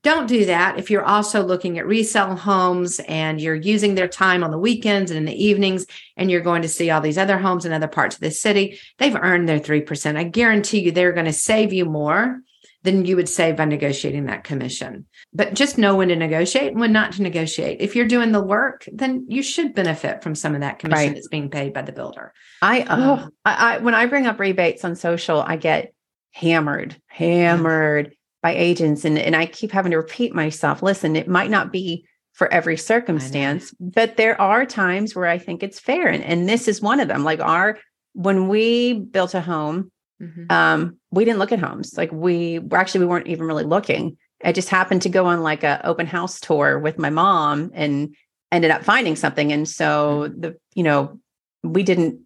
don't 0.03 0.29
do 0.29 0.45
that 0.45 0.79
if 0.79 0.91
you're 0.91 1.05
also 1.05 1.43
looking 1.43 1.79
at 1.79 1.87
resale 1.87 2.37
homes 2.37 3.01
and 3.01 3.41
you're 3.41 3.55
using 3.55 3.95
their 3.97 4.07
time 4.09 4.45
on 4.45 4.51
the 4.53 4.59
weekends 4.59 5.11
and 5.11 5.19
in 5.19 5.25
the 5.25 5.45
evenings 5.45 5.87
and 6.17 6.31
you're 6.31 6.41
going 6.41 6.63
to 6.63 6.69
see 6.69 6.91
all 6.91 7.01
these 7.01 7.19
other 7.19 7.39
homes 7.39 7.65
in 7.65 7.73
other 7.73 7.89
parts 7.89 8.15
of 8.15 8.21
the 8.21 8.31
city. 8.31 8.79
They've 8.99 9.17
earned 9.17 9.49
their 9.49 9.59
3%. 9.59 10.17
I 10.17 10.23
guarantee 10.25 10.81
you 10.81 10.93
they're 10.93 11.13
going 11.13 11.27
to 11.27 11.33
save 11.33 11.73
you 11.73 11.85
more 11.85 12.41
than 12.85 13.05
you 13.05 13.17
would 13.17 13.29
save 13.29 13.57
by 13.57 13.65
negotiating 13.65 14.27
that 14.27 14.45
commission. 14.45 15.07
But 15.35 15.55
just 15.55 15.79
know 15.79 15.97
when 15.97 16.09
to 16.09 16.17
negotiate 16.17 16.71
and 16.71 16.81
when 16.81 16.93
not 16.93 17.13
to 17.15 17.23
negotiate. 17.23 17.81
If 17.81 17.97
you're 17.97 18.07
doing 18.07 18.31
the 18.31 18.41
work, 18.43 18.85
then 18.93 19.27
you 19.29 19.43
should 19.43 19.75
benefit 19.75 20.23
from 20.23 20.37
some 20.37 20.55
of 20.55 20.61
that 20.61 20.79
commission 20.79 21.07
Right. 21.09 21.15
that's 21.15 21.27
being 21.29 21.51
paid 21.51 21.73
by 21.73 21.83
the 21.83 21.93
builder. 21.93 22.33
I, 22.63 22.87
oh, 22.89 23.29
I, 23.45 23.75
I 23.75 23.79
when 23.79 23.97
I 23.97 24.07
bring 24.07 24.29
up 24.29 24.39
rebates 24.39 24.85
on 24.85 24.95
social, 24.95 25.41
I 25.41 25.57
get 25.57 25.93
hammered, 26.39 26.97
hammered 27.09 28.15
by 28.43 28.55
agents, 28.55 29.05
and 29.05 29.19
and 29.19 29.35
I 29.35 29.47
keep 29.47 29.73
having 29.73 29.91
to 29.91 29.97
repeat 29.99 30.35
myself. 30.35 30.83
Listen, 30.83 31.17
it 31.17 31.29
might 31.29 31.51
not 31.51 31.73
be 31.73 32.07
for 32.33 32.53
every 32.53 32.77
circumstance, 32.77 33.75
but 33.81 34.17
there 34.17 34.41
are 34.41 34.65
times 34.65 35.15
where 35.15 35.27
I 35.27 35.39
think 35.39 35.63
it's 35.63 35.81
fair, 35.81 36.09
and 36.09 36.23
and 36.23 36.49
this 36.49 36.69
is 36.69 36.81
one 36.81 37.01
of 37.01 37.09
them. 37.09 37.25
Like 37.25 37.41
our 37.41 37.79
when 38.13 38.49
we 38.49 38.95
built 38.95 39.35
a 39.35 39.41
home, 39.41 39.91
Mhm. 40.21 40.51
um, 40.51 40.97
we 41.11 41.25
didn't 41.25 41.39
look 41.39 41.53
at 41.53 41.59
homes. 41.61 41.95
Like 41.97 42.13
we 42.13 42.59
well, 42.61 42.81
actually 42.81 43.01
we 43.01 43.07
weren't 43.07 43.29
even 43.29 43.47
really 43.47 43.65
looking. 43.65 44.17
I 44.45 44.53
just 44.53 44.69
happened 44.69 45.03
to 45.03 45.09
go 45.09 45.27
on 45.27 45.43
like 45.43 45.65
a 45.65 45.85
open 45.85 46.07
house 46.07 46.41
tour 46.41 46.79
with 46.79 46.99
my 46.99 47.11
mom 47.11 47.71
and 47.75 48.15
ended 48.53 48.71
up 48.71 48.85
finding 48.85 49.17
something. 49.17 49.53
And 49.53 49.69
so 49.69 50.29
the, 50.29 50.57
you 50.75 50.83
know, 50.85 51.21
we 51.63 51.83
didn't 51.83 52.21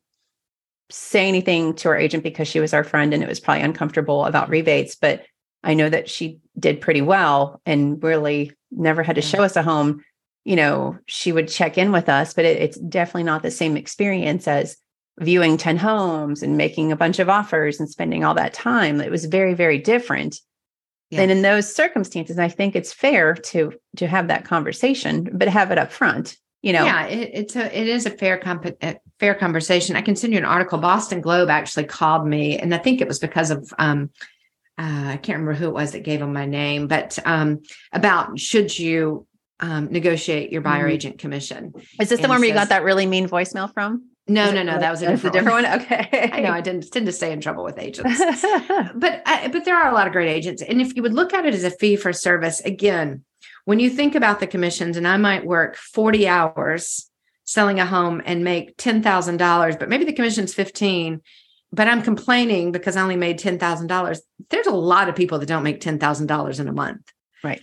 say 0.93 1.29
anything 1.29 1.75
to 1.75 1.89
our 1.89 1.97
agent 1.97 2.23
because 2.23 2.49
she 2.49 2.61
was 2.61 2.75
our 2.75 2.85
friend 2.85 3.15
and 3.15 3.23
it 3.23 3.29
was 3.29 3.41
probably 3.41 3.63
uncomfortable 3.63 4.25
about 4.25 4.49
rebates, 4.49 4.95
but 4.95 5.25
I 5.65 5.75
know 5.75 5.89
that 5.89 6.11
she 6.11 6.39
did 6.59 6.81
pretty 6.81 7.03
well 7.03 7.61
and 7.65 8.03
really 8.03 8.53
never 8.71 9.03
had 9.03 9.17
to 9.17 9.23
show 9.23 9.43
us 9.43 9.57
a 9.57 9.63
home. 9.63 10.05
You 10.45 10.57
know, 10.57 10.99
she 11.07 11.33
would 11.33 11.49
check 11.49 11.79
in 11.79 11.93
with 11.93 12.09
us, 12.09 12.35
but 12.35 12.45
it, 12.45 12.61
it's 12.61 12.79
definitely 12.79 13.23
not 13.25 13.43
the 13.43 13.51
same 13.51 13.77
experience 13.77 14.49
as 14.49 14.77
viewing 15.21 15.57
10 15.57 15.77
homes 15.77 16.43
and 16.43 16.57
making 16.57 16.91
a 16.91 16.97
bunch 16.97 17.19
of 17.19 17.29
offers 17.29 17.79
and 17.79 17.89
spending 17.89 18.25
all 18.25 18.35
that 18.35 18.55
time. 18.55 19.01
It 19.01 19.11
was 19.11 19.27
very, 19.27 19.55
very 19.55 19.79
different. 19.79 20.41
Yeah. 21.11 21.21
And 21.21 21.31
in 21.31 21.43
those 21.43 21.73
circumstances, 21.73 22.39
I 22.39 22.49
think 22.49 22.75
it's 22.75 22.93
fair 22.93 23.35
to 23.35 23.75
to 23.99 24.07
have 24.07 24.29
that 24.29 24.47
conversation, 24.47 25.29
but 25.33 25.47
have 25.47 25.71
it 25.71 25.77
up 25.77 25.93
front. 25.93 26.39
You 26.63 26.73
know, 26.73 26.85
Yeah, 26.85 27.07
it, 27.07 27.31
it's 27.35 27.57
a 27.57 27.79
it 27.79 27.87
is 27.87 28.07
a 28.07 28.11
fair 28.11 28.39
comp- 28.39 28.65
a 28.65 28.77
uh, 28.83 28.95
fair 29.23 29.35
conversation. 29.37 29.95
I 29.95 30.03
can 30.03 30.17
send 30.17 30.33
you 30.33 30.39
an 30.41 30.45
article. 30.45 30.79
Boston 30.79 31.21
Globe 31.21 31.49
actually 31.49 31.85
called 31.85 32.27
me, 32.27 32.59
and 32.59 32.75
I 32.75 32.79
think 32.79 33.01
it 33.01 33.07
was 33.07 33.21
because 33.21 33.53
of 33.53 33.73
um, 33.79 34.11
uh, 34.79 35.11
I 35.15 35.17
can't 35.17 35.39
remember 35.39 35.53
who 35.55 35.69
it 35.69 35.75
was 35.75 35.93
that 35.93 36.03
gave 36.03 36.19
them 36.19 36.33
my 36.33 36.45
name, 36.45 36.89
but 36.89 37.17
um, 37.25 37.61
about 37.93 38.41
should 38.41 38.77
you 38.77 39.29
um, 39.61 39.87
negotiate 39.93 40.51
your 40.51 40.61
buyer 40.61 40.89
Mhm. 40.89 40.93
agent 40.95 41.19
commission? 41.19 41.73
is 42.01 42.09
this 42.09 42.21
the 42.21 42.27
one 42.27 42.41
where 42.41 42.49
you 42.49 42.53
says- 42.55 42.63
got 42.63 42.69
that 42.71 42.83
really 42.83 43.07
mean 43.07 43.29
voicemail 43.29 43.73
from? 43.73 44.09
No, 44.27 44.51
no, 44.53 44.65
no, 44.65 44.79
that 44.79 44.91
was 44.91 45.03
a 45.03 45.07
that's 45.07 45.23
different, 45.23 45.47
one. 45.51 45.63
one. 45.65 45.81
Okay, 45.83 46.31
I 46.33 46.41
know 46.41 46.51
I 46.51 46.61
didn't 46.61 46.91
tend 46.91 47.07
to 47.07 47.13
stay 47.13 47.31
in 47.33 47.41
trouble 47.41 47.63
with 47.63 47.79
agents. 47.89 48.21
but 48.95 49.23
I, 49.25 49.49
but 49.53 49.65
there 49.65 49.77
are 49.77 49.89
a 49.89 49.95
lot 49.95 50.09
of 50.09 50.13
great 50.13 50.31
agents 50.31 50.63
and 50.63 50.81
if 50.81 50.97
you 50.97 51.03
would 51.03 51.15
look 51.15 51.33
at 51.33 51.47
it 51.47 51.55
as 51.55 51.63
a 51.65 51.71
fee 51.71 51.95
for 51.97 52.13
service 52.13 52.61
again 52.61 53.25
when 53.67 53.79
you 53.81 53.89
think 53.91 54.15
about 54.15 54.39
the 54.41 54.47
commissions 54.47 54.97
and 54.97 55.07
i 55.09 55.17
might 55.17 55.45
work 55.45 55.75
40 55.77 56.29
hours 56.29 57.11
selling 57.53 57.81
a 57.81 57.87
home 57.87 58.23
and 58.25 58.45
make 58.45 58.77
$10000 58.77 59.79
but 59.79 59.89
maybe 59.89 60.05
the 60.05 60.13
commission's 60.13 60.55
15 60.55 61.21
but 61.73 61.89
i'm 61.89 62.03
complaining 62.03 62.73
because 62.73 62.97
i 62.97 63.03
only 63.03 63.17
made 63.17 63.39
$10000 63.39 64.19
there's 64.51 64.67
a 64.67 64.71
lot 64.71 65.09
of 65.09 65.15
people 65.15 65.39
that 65.39 65.47
don't 65.47 65.63
make 65.63 65.81
$10000 65.81 66.61
in 66.61 66.69
a 66.69 66.73
month 66.73 67.13
Right. 67.43 67.61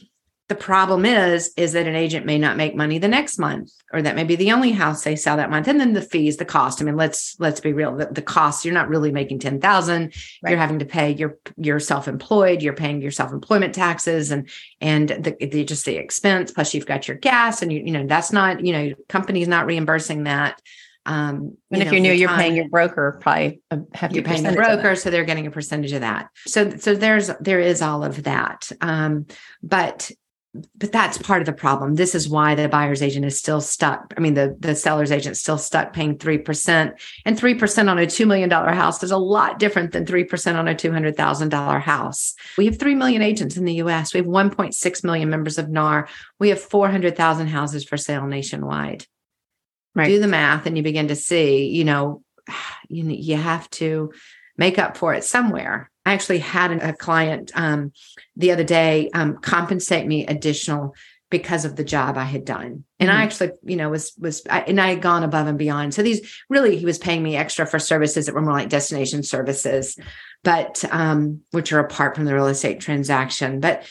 The 0.49 0.55
problem 0.55 1.05
is 1.05 1.53
is 1.57 1.73
that 1.73 1.87
an 1.87 1.95
agent 1.95 2.25
may 2.25 2.37
not 2.39 2.57
make 2.57 2.75
money 2.75 2.97
the 2.97 3.07
next 3.07 3.37
month 3.37 3.71
or 3.93 4.01
that 4.01 4.15
may 4.15 4.23
be 4.23 4.35
the 4.35 4.51
only 4.51 4.71
house 4.71 5.03
they 5.03 5.15
sell 5.15 5.37
that 5.37 5.49
month. 5.51 5.67
And 5.67 5.79
then 5.79 5.93
the 5.93 6.01
fees 6.01 6.37
the 6.37 6.43
cost. 6.45 6.81
I 6.81 6.85
mean 6.85 6.97
let's 6.97 7.35
let's 7.39 7.59
be 7.59 7.71
real 7.71 7.95
the, 7.95 8.07
the 8.07 8.21
cost 8.23 8.65
you're 8.65 8.73
not 8.73 8.89
really 8.89 9.11
making 9.11 9.39
10000 9.39 10.01
Right. 10.41 10.49
you're 10.49 10.59
having 10.59 10.79
to 10.79 10.85
pay 10.85 11.11
you're 11.11 11.37
you're 11.55 11.79
self-employed 11.79 12.61
you're 12.63 12.73
paying 12.73 13.01
your 13.01 13.11
self-employment 13.11 13.75
taxes 13.75 14.31
and 14.31 14.49
and 14.81 15.09
the, 15.09 15.37
the 15.39 15.63
just 15.63 15.85
the 15.85 15.95
expense 15.97 16.51
plus 16.51 16.73
you've 16.73 16.85
got 16.87 17.07
your 17.07 17.17
gas 17.17 17.61
and 17.61 17.71
you 17.71 17.81
you 17.85 17.91
know 17.91 18.05
that's 18.07 18.31
not 18.31 18.65
you 18.65 18.73
know 18.73 18.81
your 18.81 18.97
company's 19.07 19.47
not 19.47 19.65
reimbursing 19.67 20.23
that 20.23 20.59
um 21.05 21.55
and 21.71 21.81
you 21.81 21.81
if 21.81 21.85
know, 21.85 21.91
you're 21.91 22.01
new, 22.01 22.13
you're 22.13 22.29
time- 22.29 22.39
paying 22.39 22.55
your 22.55 22.69
broker 22.69 23.17
probably 23.21 23.61
a 23.71 23.79
hefty 23.93 24.15
you're 24.15 24.23
paying 24.23 24.43
the 24.43 24.49
percentage 24.49 24.57
of 24.59 24.65
that. 24.65 24.81
broker 24.81 24.95
so 24.95 25.09
they're 25.09 25.23
getting 25.25 25.47
a 25.47 25.51
percentage 25.51 25.93
of 25.93 26.01
that. 26.01 26.29
So 26.47 26.69
so 26.77 26.95
there's 26.95 27.27
there 27.39 27.59
is 27.59 27.81
all 27.81 28.03
of 28.03 28.23
that. 28.23 28.69
Um 28.81 29.27
but 29.61 30.11
but 30.75 30.91
that's 30.91 31.17
part 31.19 31.41
of 31.41 31.45
the 31.45 31.53
problem. 31.53 31.95
This 31.95 32.15
is 32.15 32.27
why 32.27 32.55
the 32.55 32.67
buyer's 32.67 33.03
agent 33.03 33.25
is 33.25 33.37
still 33.37 33.61
stuck. 33.61 34.13
I 34.17 34.19
mean 34.19 34.33
the 34.33 34.55
the 34.59 34.75
seller's 34.75 35.11
agent 35.11 35.33
is 35.33 35.41
still 35.41 35.59
stuck 35.59 35.93
paying 35.93 36.17
3% 36.17 36.93
and 37.25 37.37
3% 37.37 37.89
on 37.89 37.99
a 37.99 38.07
$2 38.07 38.27
million 38.27 38.49
house 38.49 39.03
is 39.03 39.11
a 39.11 39.17
lot 39.17 39.59
different 39.59 39.91
than 39.91 40.05
3% 40.05 40.55
on 40.55 40.67
a 40.67 40.73
$200000 40.73 41.81
house. 41.81 42.33
We 42.57 42.65
have 42.65 42.79
3 42.79 42.95
million 42.95 43.21
agents 43.21 43.57
in 43.57 43.65
the 43.65 43.75
us 43.75 44.13
we 44.13 44.19
have 44.19 44.27
1.6 44.27 45.03
million 45.03 45.29
members 45.29 45.57
of 45.57 45.69
nar 45.69 46.07
we 46.39 46.49
have 46.49 46.59
400000 46.59 47.47
houses 47.47 47.83
for 47.83 47.97
sale 47.97 48.25
nationwide. 48.25 49.05
Right. 49.95 50.07
do 50.07 50.19
the 50.19 50.27
math 50.27 50.65
and 50.65 50.77
you 50.77 50.83
begin 50.83 51.09
to 51.09 51.15
see 51.15 51.67
you 51.67 51.83
know 51.83 52.23
you 52.89 53.03
you 53.05 53.35
have 53.35 53.69
to 53.71 54.11
make 54.57 54.79
up 54.79 54.97
for 54.97 55.13
it 55.13 55.23
somewhere 55.23 55.89
i 56.09 56.13
actually 56.13 56.39
had 56.39 56.71
a 56.71 56.93
client 56.93 57.51
um, 57.55 57.91
the 58.35 58.51
other 58.51 58.63
day 58.63 59.09
um, 59.13 59.37
compensate 59.37 60.07
me 60.07 60.25
additional 60.25 60.95
because 61.29 61.63
of 61.65 61.75
the 61.75 61.83
job 61.83 62.17
i 62.17 62.23
had 62.23 62.43
done 62.43 62.83
and 62.99 63.11
i 63.11 63.15
Mhm. 63.15 63.23
actually 63.25 63.51
you 63.63 63.75
know 63.75 63.89
was 63.89 64.13
was 64.17 64.41
I, 64.49 64.61
and 64.61 64.81
i 64.81 64.89
had 64.89 65.01
gone 65.01 65.23
above 65.23 65.47
and 65.47 65.57
beyond 65.57 65.93
so 65.93 66.01
these 66.01 66.21
really 66.49 66.77
he 66.77 66.85
was 66.85 66.97
paying 66.97 67.21
me 67.23 67.35
extra 67.35 67.65
for 67.67 67.79
services 67.79 68.25
that 68.25 68.35
were 68.35 68.41
more 68.41 68.53
like 68.53 68.69
destination 68.69 69.21
services 69.23 69.97
but 70.43 70.85
um, 70.89 71.41
which 71.51 71.73
are 71.73 71.79
apart 71.79 72.15
from 72.15 72.25
the 72.25 72.33
real 72.33 72.47
estate 72.47 72.79
transaction 72.79 73.59
but 73.59 73.83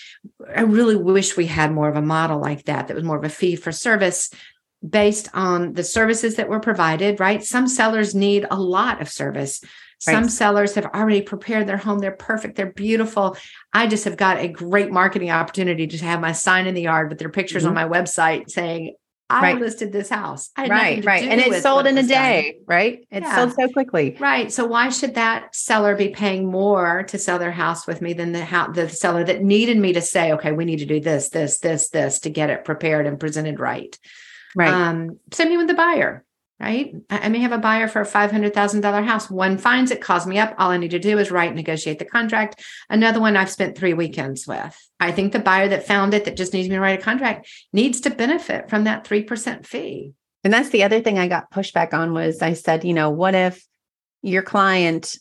i 0.56 0.62
really 0.62 0.96
wish 0.96 1.36
we 1.36 1.46
had 1.46 1.72
more 1.72 1.88
of 1.88 1.96
a 1.96 2.02
model 2.02 2.40
like 2.40 2.64
that 2.64 2.88
that 2.88 2.94
was 2.94 3.04
more 3.04 3.18
of 3.18 3.24
a 3.24 3.28
fee 3.28 3.54
for 3.54 3.70
service 3.72 4.30
based 4.88 5.28
on 5.34 5.72
the 5.72 5.82
services 5.82 6.36
that 6.36 6.48
were 6.48 6.60
provided, 6.60 7.18
right? 7.18 7.42
Some 7.42 7.66
sellers 7.66 8.14
need 8.14 8.46
a 8.48 8.56
lot 8.60 9.02
of 9.02 9.08
service. 9.08 9.60
Some 9.98 10.28
sellers 10.28 10.74
have 10.74 10.86
already 10.86 11.22
prepared 11.22 11.66
their 11.66 11.76
home. 11.76 11.98
They're 11.98 12.12
perfect. 12.12 12.56
They're 12.56 12.72
beautiful. 12.72 13.36
I 13.72 13.86
just 13.86 14.04
have 14.04 14.16
got 14.16 14.38
a 14.38 14.48
great 14.48 14.90
marketing 14.90 15.30
opportunity 15.30 15.86
to 15.86 15.98
have 16.04 16.20
my 16.20 16.32
sign 16.32 16.66
in 16.66 16.74
the 16.74 16.82
yard 16.82 17.08
with 17.10 17.18
their 17.18 17.30
pictures 17.30 17.64
on 17.64 17.74
my 17.74 17.84
website 17.84 18.50
saying, 18.50 18.94
I 19.30 19.34
Mm-hmm. 19.34 19.42
Right. 19.44 19.58
listed 19.60 19.92
this 19.92 20.08
house. 20.08 20.50
I 20.56 20.68
Right, 20.68 21.04
right. 21.04 21.22
And 21.24 21.50
with 21.50 21.62
sold 21.62 21.86
in 21.86 21.98
a 21.98 22.02
day, 22.02 22.54
right? 22.66 23.06
It 23.10 23.24
Yeah. 23.24 23.34
sold 23.34 23.52
so 23.52 23.68
quickly. 23.68 24.16
Right. 24.18 24.50
So 24.50 24.64
why 24.64 24.88
should 24.88 25.16
that 25.16 25.54
seller 25.54 25.94
be 25.96 26.08
paying 26.08 26.50
more 26.50 27.02
to 27.08 27.18
sell 27.18 27.38
their 27.38 27.52
house 27.52 27.86
with 27.86 28.00
me 28.00 28.14
than 28.14 28.32
the 28.32 28.42
house, 28.42 28.74
the 28.74 28.88
seller 28.88 29.24
that 29.24 29.42
needed 29.42 29.76
me 29.76 29.92
to 29.92 30.00
say, 30.00 30.32
okay, 30.32 30.52
we 30.52 30.64
need 30.64 30.78
to 30.78 30.86
do 30.86 30.98
this, 31.00 31.28
this, 31.28 31.58
this, 31.58 31.90
this 31.90 32.20
to 32.20 32.30
get 32.30 32.48
it 32.48 32.64
prepared 32.64 33.06
and 33.06 33.20
presented 33.20 33.60
right? 33.60 33.98
Right. 34.56 34.72
Um, 34.72 35.18
same 35.30 35.48
thing 35.48 35.58
with 35.58 35.66
the 35.68 35.74
buyer, 35.74 36.24
right? 36.60 36.92
I, 37.08 37.28
may 37.28 37.38
have 37.38 37.52
a 37.52 37.58
buyer 37.58 37.88
for 37.88 38.00
a 38.00 38.06
five 38.06 38.30
hundred 38.30 38.54
thousand 38.54 38.80
dollar 38.80 39.02
house. 39.02 39.30
One 39.30 39.58
finds 39.58 39.90
it, 39.90 40.00
calls 40.00 40.26
me 40.26 40.38
up. 40.38 40.54
All 40.58 40.70
I 40.70 40.76
need 40.76 40.90
to 40.90 40.98
do 40.98 41.18
is 41.18 41.30
write, 41.30 41.54
negotiate 41.54 41.98
the 41.98 42.04
contract. 42.04 42.64
Another 42.90 43.20
one 43.20 43.36
I've 43.36 43.50
spent 43.50 43.76
three 43.76 43.94
weekends 43.94 44.46
with. 44.46 44.76
I 45.00 45.12
think 45.12 45.32
the 45.32 45.38
buyer 45.38 45.68
that 45.68 45.86
found 45.86 46.14
it 46.14 46.24
that 46.24 46.36
just 46.36 46.52
needs 46.52 46.68
me 46.68 46.74
to 46.74 46.80
write 46.80 46.98
a 46.98 47.02
contract 47.02 47.48
needs 47.72 48.00
to 48.02 48.10
benefit 48.10 48.68
from 48.68 48.84
that 48.84 49.06
three 49.06 49.22
percent 49.22 49.66
fee. 49.66 50.12
And 50.44 50.52
that's 50.52 50.70
the 50.70 50.84
other 50.84 51.00
thing 51.00 51.18
I 51.18 51.28
got 51.28 51.50
pushback 51.50 51.92
on 51.92 52.12
was 52.12 52.42
I 52.42 52.54
said, 52.54 52.84
you 52.84 52.94
know, 52.94 53.10
what 53.10 53.34
if 53.34 53.64
your 54.22 54.42
client 54.42 55.16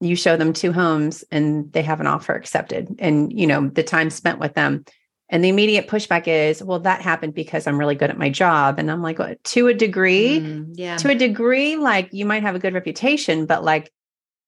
you 0.00 0.16
show 0.16 0.36
them 0.36 0.52
two 0.52 0.72
homes 0.72 1.24
and 1.30 1.72
they 1.72 1.82
have 1.82 2.00
an 2.00 2.06
offer 2.06 2.34
accepted 2.34 2.96
and 2.98 3.32
you 3.32 3.46
know 3.46 3.68
the 3.68 3.82
time 3.82 4.10
spent 4.10 4.38
with 4.38 4.52
them 4.54 4.84
and 5.30 5.42
the 5.42 5.48
immediate 5.48 5.88
pushback 5.88 6.28
is 6.28 6.62
well 6.62 6.78
that 6.80 7.00
happened 7.00 7.34
because 7.34 7.66
i'm 7.66 7.78
really 7.78 7.94
good 7.94 8.10
at 8.10 8.18
my 8.18 8.28
job 8.28 8.78
and 8.78 8.90
i'm 8.90 9.02
like 9.02 9.18
well, 9.18 9.34
to 9.44 9.68
a 9.68 9.74
degree 9.74 10.40
Mm, 10.40 10.70
yeah. 10.74 10.96
to 10.96 11.10
a 11.10 11.14
degree 11.14 11.76
like 11.76 12.08
you 12.12 12.24
might 12.26 12.42
have 12.42 12.54
a 12.54 12.58
good 12.58 12.74
reputation 12.74 13.46
but 13.46 13.64
like 13.64 13.90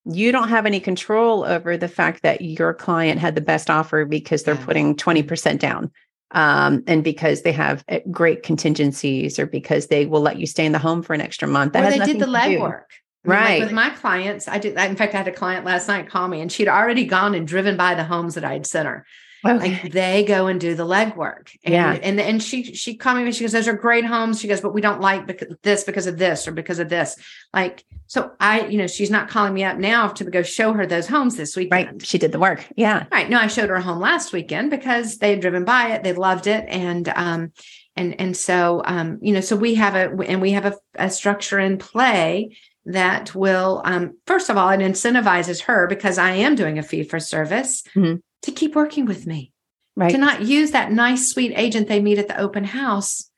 you 0.05 0.31
don't 0.31 0.49
have 0.49 0.65
any 0.65 0.79
control 0.79 1.43
over 1.43 1.75
the 1.75 1.87
fact 1.89 2.23
that 2.23 2.41
your 2.41 2.73
client 2.73 3.19
had 3.19 3.35
the 3.35 3.41
best 3.41 3.69
offer 3.69 4.05
because 4.05 4.43
they're 4.43 4.55
Yeah. 4.55 4.65
putting 4.65 4.95
20% 4.95 5.59
down 5.59 5.91
um, 6.31 6.83
and 6.87 7.03
because 7.03 7.41
they 7.41 7.51
have 7.51 7.83
uh, 7.89 7.99
great 8.11 8.43
contingencies 8.43 9.37
or 9.39 9.45
because 9.45 9.87
they 9.87 10.05
will 10.05 10.21
let 10.21 10.37
you 10.39 10.45
stay 10.45 10.65
in 10.65 10.71
the 10.71 10.79
home 10.79 11.01
for 11.03 11.13
an 11.13 11.21
extra 11.21 11.47
month 11.47 11.75
or 11.75 11.79
has 11.79 11.97
they 11.97 12.05
did 12.05 12.19
the 12.19 12.25
legwork. 12.25 12.83
I 13.25 13.29
mean, 13.29 13.39
like 13.39 13.43
Right. 13.43 13.59
with 13.61 13.71
my 13.73 13.89
clients, 13.89 14.47
I 14.47 14.57
did. 14.59 14.77
In 14.77 14.95
fact, 14.95 15.13
I 15.13 15.17
had 15.17 15.27
a 15.27 15.33
client 15.33 15.65
last 15.65 15.89
night 15.89 16.07
call 16.07 16.29
me, 16.29 16.39
and 16.39 16.49
she'd 16.49 16.69
already 16.69 17.03
gone 17.03 17.35
and 17.35 17.45
driven 17.45 17.75
by 17.75 17.93
the 17.95 18.05
homes 18.05 18.35
that 18.35 18.45
I'd 18.45 18.65
sent 18.65 18.87
her. 18.87 19.05
Okay. 19.45 19.57
like 19.83 19.91
they 19.91 20.23
go 20.23 20.47
and 20.47 20.59
do 20.59 20.73
the 20.75 20.85
legwork 20.85 21.55
and, 21.63 21.73
Yeah. 21.73 21.91
and 22.01 22.19
and 22.19 22.41
she 22.41 22.63
she 22.75 22.95
called 22.95 23.17
me 23.17 23.23
and 23.25 23.35
she 23.35 23.43
goes 23.43 23.51
those 23.51 23.67
are 23.67 23.73
great 23.73 24.05
homes. 24.05 24.39
She 24.39 24.47
goes 24.47 24.61
but 24.61 24.73
we 24.73 24.81
don't 24.81 24.99
like 25.01 25.27
because 25.27 25.55
this 25.63 25.83
because 25.83 26.07
of 26.07 26.17
this 26.17 26.47
or 26.47 26.51
because 26.51 26.79
of 26.79 26.89
this. 26.89 27.15
Like 27.53 27.85
so 28.07 28.31
i 28.39 28.61
you 28.67 28.77
know 28.77 28.87
she's 28.87 29.11
not 29.11 29.29
calling 29.29 29.53
me 29.53 29.63
up 29.63 29.77
now 29.77 30.07
to 30.07 30.23
go 30.25 30.41
show 30.41 30.73
her 30.73 30.85
those 30.85 31.07
homes 31.07 31.35
this 31.35 31.55
weekend. 31.55 31.71
Right 31.71 32.05
she 32.05 32.17
did 32.17 32.31
the 32.31 32.39
work. 32.39 32.65
Yeah. 32.75 33.05
Right. 33.11 33.29
No 33.29 33.37
i 33.39 33.47
showed 33.47 33.69
her 33.69 33.75
a 33.75 33.81
home 33.81 33.99
last 33.99 34.33
weekend 34.33 34.71
because 34.71 35.17
they 35.17 35.31
had 35.31 35.41
driven 35.41 35.65
by 35.65 35.91
it 35.91 36.03
they 36.03 36.13
loved 36.13 36.47
it 36.47 36.65
and 36.67 37.07
um 37.09 37.51
and 37.95 38.19
and 38.19 38.35
so 38.35 38.81
um 38.85 39.19
you 39.21 39.33
know 39.33 39.41
so 39.41 39.55
we 39.55 39.75
have 39.75 39.95
a 39.95 40.09
and 40.27 40.41
we 40.41 40.51
have 40.51 40.65
a, 40.65 40.73
a 40.95 41.09
structure 41.09 41.59
in 41.59 41.77
play 41.77 42.55
that 42.85 43.35
will 43.35 43.81
um 43.85 44.17
first 44.25 44.49
of 44.49 44.57
all 44.57 44.69
it 44.69 44.79
incentivizes 44.79 45.61
her 45.63 45.87
because 45.87 46.17
i 46.17 46.31
am 46.31 46.55
doing 46.55 46.79
a 46.79 46.83
fee 46.83 47.03
for 47.03 47.19
service. 47.19 47.83
Mhm. 47.95 48.21
To 48.43 48.51
keep 48.51 48.75
working 48.75 49.05
with 49.05 49.25
me. 49.27 49.51
Right. 49.95 50.11
to 50.11 50.17
not 50.19 50.43
use 50.43 50.71
that 50.71 50.91
nice, 50.91 51.27
sweet 51.27 51.53
agent 51.55 51.87
they 51.87 51.99
meet 51.99 52.19
at 52.19 52.27
the 52.27 52.39
open 52.39 52.63
house 52.63 53.31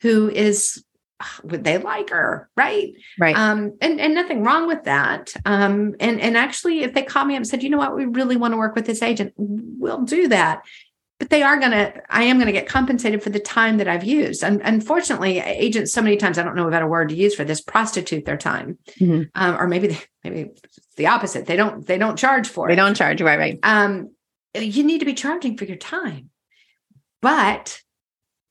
who 0.00 0.30
is 0.30 0.84
would 1.42 1.64
they 1.64 1.78
like 1.78 2.10
her 2.10 2.48
right? 2.56 2.94
Right. 3.18 3.36
Um 3.36 3.76
and 3.80 4.00
and 4.00 4.14
nothing 4.14 4.44
wrong 4.44 4.66
with 4.66 4.84
that. 4.84 5.32
Um 5.44 5.94
and 5.98 6.20
and 6.20 6.36
actually 6.36 6.82
if 6.82 6.94
they 6.94 7.02
call 7.02 7.24
me 7.24 7.34
up 7.34 7.38
and 7.38 7.48
said 7.48 7.62
you 7.62 7.70
know 7.70 7.78
what? 7.78 7.96
We 7.96 8.04
really 8.06 8.36
want 8.36 8.52
to 8.52 8.58
work 8.58 8.74
with 8.74 8.86
this 8.86 9.02
agent 9.02 9.32
we'll 9.36 10.02
do 10.02 10.28
that. 10.28 10.62
But 11.18 11.30
they 11.30 11.42
are 11.42 11.58
going 11.58 11.70
to 11.70 11.94
i 12.10 12.24
am 12.24 12.36
going 12.36 12.46
to 12.46 12.52
get 12.52 12.68
compensated 12.68 13.22
for 13.22 13.30
the 13.30 13.40
time 13.40 13.78
that 13.78 13.88
i've 13.88 14.04
used. 14.04 14.44
And 14.44 14.60
unfortunately 14.64 15.38
agents 15.40 15.92
so 15.92 16.02
many 16.02 16.16
times 16.16 16.38
i 16.38 16.42
don't 16.42 16.56
know 16.56 16.68
about 16.68 16.82
a 16.82 16.86
word 16.86 17.08
to 17.08 17.16
use 17.16 17.34
for 17.34 17.44
this 17.44 17.60
prostitute 17.60 18.24
their 18.24 18.36
time. 18.36 18.78
Mm-hmm. 19.00 19.22
um, 19.34 19.56
or 19.56 19.66
maybe 19.66 19.88
they, 19.88 20.00
maybe 20.22 20.50
the 20.96 21.06
opposite. 21.06 21.46
They 21.46 21.56
don't 21.56 21.86
they 21.86 21.98
don't 21.98 22.18
charge 22.18 22.48
for 22.48 22.66
they 22.68 22.74
it. 22.74 22.76
they 22.76 22.82
don't 22.82 22.96
charge. 22.96 23.20
Right 23.20 23.38
right. 23.38 23.58
Um 23.62 24.10
you 24.54 24.84
need 24.84 24.98
to 24.98 25.04
be 25.04 25.14
charging 25.14 25.56
for 25.56 25.64
your 25.64 25.76
time 25.76 26.30
but 27.24 27.80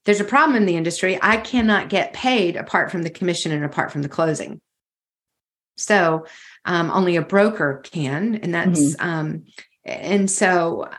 there's 0.06 0.20
a 0.20 0.26
problem 0.26 0.58
in 0.58 0.66
the 0.66 0.76
industry. 0.76 1.20
I 1.22 1.38
cannot 1.38 1.90
get 1.90 2.14
paid 2.14 2.56
apart 2.56 2.92
from 2.92 3.04
the 3.04 3.10
commission 3.10 3.52
and 3.52 3.64
apart 3.64 3.92
from 3.92 4.02
the 4.02 4.10
closing. 4.10 4.60
So 5.78 6.26
um, 6.66 6.92
only 6.92 7.16
a 7.16 7.22
broker 7.22 7.82
can, 7.84 8.36
and 8.36 8.54
that's 8.54 8.96
mm-hmm. 8.96 9.10
um, 9.10 9.46
and 9.86 10.30
so 10.30 10.90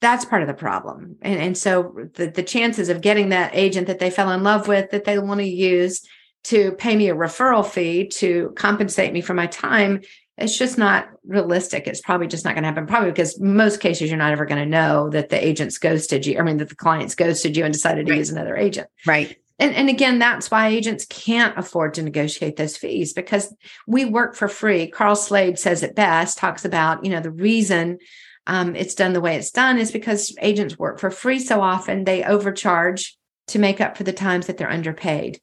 that's 0.00 0.24
part 0.24 0.42
of 0.42 0.48
the 0.48 0.54
problem. 0.54 1.16
And 1.22 1.40
and 1.40 1.58
so 1.58 1.94
the 2.14 2.28
the 2.28 2.42
chances 2.42 2.88
of 2.88 3.00
getting 3.00 3.30
that 3.30 3.54
agent 3.54 3.86
that 3.86 3.98
they 3.98 4.10
fell 4.10 4.30
in 4.30 4.42
love 4.42 4.68
with 4.68 4.90
that 4.90 5.04
they 5.04 5.18
want 5.18 5.40
to 5.40 5.46
use 5.46 6.04
to 6.44 6.72
pay 6.72 6.96
me 6.96 7.08
a 7.08 7.14
referral 7.14 7.64
fee 7.64 8.08
to 8.08 8.52
compensate 8.56 9.12
me 9.12 9.20
for 9.20 9.34
my 9.34 9.46
time 9.46 10.00
it's 10.38 10.56
just 10.56 10.78
not 10.78 11.08
realistic. 11.26 11.86
It's 11.86 12.00
probably 12.00 12.26
just 12.26 12.44
not 12.44 12.54
going 12.54 12.62
to 12.62 12.68
happen. 12.68 12.86
Probably 12.86 13.10
because 13.10 13.38
most 13.38 13.80
cases 13.80 14.08
you're 14.08 14.18
not 14.18 14.32
ever 14.32 14.46
going 14.46 14.62
to 14.62 14.68
know 14.68 15.10
that 15.10 15.28
the 15.28 15.44
agents 15.44 15.78
ghosted 15.78 16.24
you. 16.24 16.38
I 16.38 16.42
mean, 16.42 16.56
that 16.56 16.68
the 16.68 16.74
clients 16.74 17.14
ghosted 17.14 17.56
you 17.56 17.64
and 17.64 17.72
decided 17.72 18.06
to 18.06 18.12
right. 18.12 18.18
use 18.18 18.30
another 18.30 18.56
agent. 18.56 18.88
Right. 19.06 19.36
And, 19.58 19.74
and 19.74 19.88
again, 19.88 20.18
that's 20.18 20.50
why 20.50 20.68
agents 20.68 21.06
can't 21.08 21.56
afford 21.56 21.94
to 21.94 22.02
negotiate 22.02 22.56
those 22.56 22.76
fees 22.76 23.12
because 23.12 23.54
we 23.86 24.04
work 24.04 24.34
for 24.34 24.48
free. 24.48 24.88
Carl 24.88 25.14
Slade 25.14 25.58
says 25.58 25.82
it 25.82 25.94
best, 25.94 26.38
talks 26.38 26.64
about, 26.64 27.04
you 27.04 27.10
know, 27.10 27.20
the 27.20 27.30
reason 27.30 27.98
um, 28.46 28.74
it's 28.74 28.94
done 28.94 29.12
the 29.12 29.20
way 29.20 29.36
it's 29.36 29.52
done 29.52 29.78
is 29.78 29.92
because 29.92 30.34
agents 30.40 30.78
work 30.78 30.98
for 30.98 31.10
free 31.10 31.38
so 31.38 31.60
often 31.60 32.02
they 32.02 32.24
overcharge 32.24 33.16
to 33.48 33.60
make 33.60 33.80
up 33.80 33.96
for 33.96 34.02
the 34.02 34.12
times 34.12 34.46
that 34.46 34.56
they're 34.56 34.70
underpaid. 34.70 35.40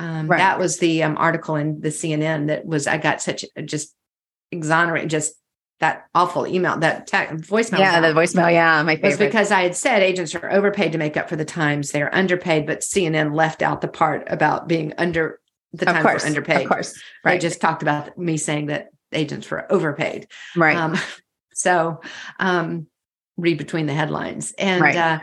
Um, 0.00 0.26
right. 0.26 0.38
That 0.38 0.58
was 0.58 0.78
the 0.78 1.04
um, 1.04 1.16
article 1.16 1.56
in 1.56 1.80
the 1.80 1.90
CNN 1.90 2.48
that 2.48 2.66
was, 2.66 2.86
I 2.86 2.96
got 2.96 3.22
such 3.22 3.44
just 3.66 3.94
exonerate 4.52 5.08
just 5.08 5.34
that 5.80 6.06
awful 6.14 6.46
email, 6.46 6.78
that 6.78 7.06
tech 7.06 7.30
voicemail. 7.30 7.78
Yeah, 7.78 8.00
the 8.00 8.08
voicemail. 8.08 8.52
Yeah, 8.52 8.82
my 8.82 8.96
favorite. 8.96 9.08
Was 9.08 9.18
because 9.18 9.50
I 9.50 9.62
had 9.62 9.74
said 9.74 10.02
agents 10.02 10.34
are 10.34 10.50
overpaid 10.52 10.92
to 10.92 10.98
make 10.98 11.16
up 11.16 11.28
for 11.28 11.36
the 11.36 11.44
times 11.44 11.90
they're 11.90 12.14
underpaid, 12.14 12.66
but 12.66 12.80
CNN 12.80 13.34
left 13.34 13.62
out 13.62 13.80
the 13.80 13.88
part 13.88 14.24
about 14.28 14.68
being 14.68 14.92
under 14.98 15.40
the 15.72 15.86
time 15.86 16.02
course, 16.02 16.24
underpaid. 16.24 16.62
Of 16.62 16.68
course, 16.68 17.00
right. 17.24 17.32
They 17.32 17.38
just 17.38 17.60
talked 17.60 17.82
about 17.82 18.16
me 18.18 18.36
saying 18.36 18.66
that 18.66 18.88
agents 19.12 19.50
were 19.50 19.70
overpaid. 19.72 20.28
Right. 20.54 20.76
Um, 20.76 20.96
so, 21.54 22.00
um, 22.38 22.86
read 23.38 23.56
between 23.56 23.86
the 23.86 23.94
headlines, 23.94 24.52
and 24.58 24.82
right. 24.82 24.96
uh, 24.96 25.20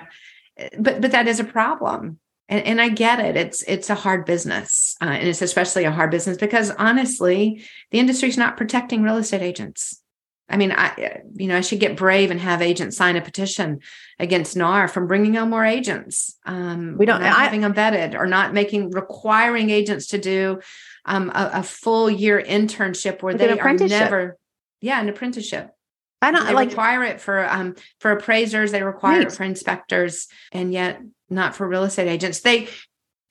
but 0.79 1.01
but 1.01 1.11
that 1.11 1.27
is 1.27 1.39
a 1.39 1.43
problem. 1.43 2.19
And, 2.49 2.65
and, 2.65 2.81
I 2.81 2.87
get 2.87 3.19
it. 3.19 3.35
It's 3.35 3.61
it's 3.63 3.89
a 3.89 3.95
hard 3.95 4.25
business, 4.25 4.95
uh, 5.01 5.05
and 5.05 5.27
it's 5.27 5.41
especially 5.41 5.83
a 5.83 5.91
hard 5.91 6.11
business 6.11 6.37
because 6.37 6.71
honestly, 6.71 7.65
the 7.91 7.99
industry 7.99 8.29
is 8.29 8.37
not 8.37 8.55
protecting 8.55 9.03
real 9.03 9.17
estate 9.17 9.41
agents. 9.41 10.01
I 10.49 10.55
mean, 10.55 10.71
I 10.71 11.21
you 11.35 11.47
know 11.47 11.57
I 11.57 11.61
should 11.61 11.81
get 11.81 11.97
brave 11.97 12.31
and 12.31 12.39
have 12.39 12.61
agents 12.61 12.95
sign 12.95 13.17
a 13.17 13.21
petition 13.21 13.81
against 14.17 14.55
NAR 14.55 14.87
from 14.87 15.07
bringing 15.07 15.37
on 15.37 15.49
more 15.49 15.65
agents. 15.65 16.37
Um, 16.45 16.95
we 16.97 17.05
don't 17.05 17.21
not 17.21 17.37
I, 17.37 17.43
having 17.43 17.61
them 17.61 17.73
vetted 17.73 18.17
or 18.17 18.27
not 18.27 18.53
making 18.53 18.91
requiring 18.91 19.69
agents 19.69 20.07
to 20.07 20.17
do 20.17 20.61
um, 21.05 21.29
a, 21.35 21.51
a, 21.55 21.63
full 21.63 22.09
year 22.09 22.41
internship 22.41 23.21
where 23.21 23.33
they 23.33 23.57
are 23.57 23.73
never, 23.73 24.37
yeah, 24.81 25.01
an 25.01 25.09
apprenticeship. 25.09 25.71
I 26.21 26.31
don't 26.31 26.47
they 26.47 26.53
like 26.53 26.69
require 26.69 27.03
it 27.03 27.21
for 27.21 27.47
um 27.47 27.75
for 27.99 28.11
appraisers. 28.11 28.71
They 28.71 28.83
require 28.83 29.19
right. 29.19 29.27
it 29.27 29.33
for 29.33 29.43
inspectors, 29.43 30.27
and 30.51 30.71
yet 30.71 31.01
not 31.29 31.55
for 31.55 31.67
real 31.67 31.83
estate 31.83 32.07
agents. 32.07 32.41
They 32.41 32.67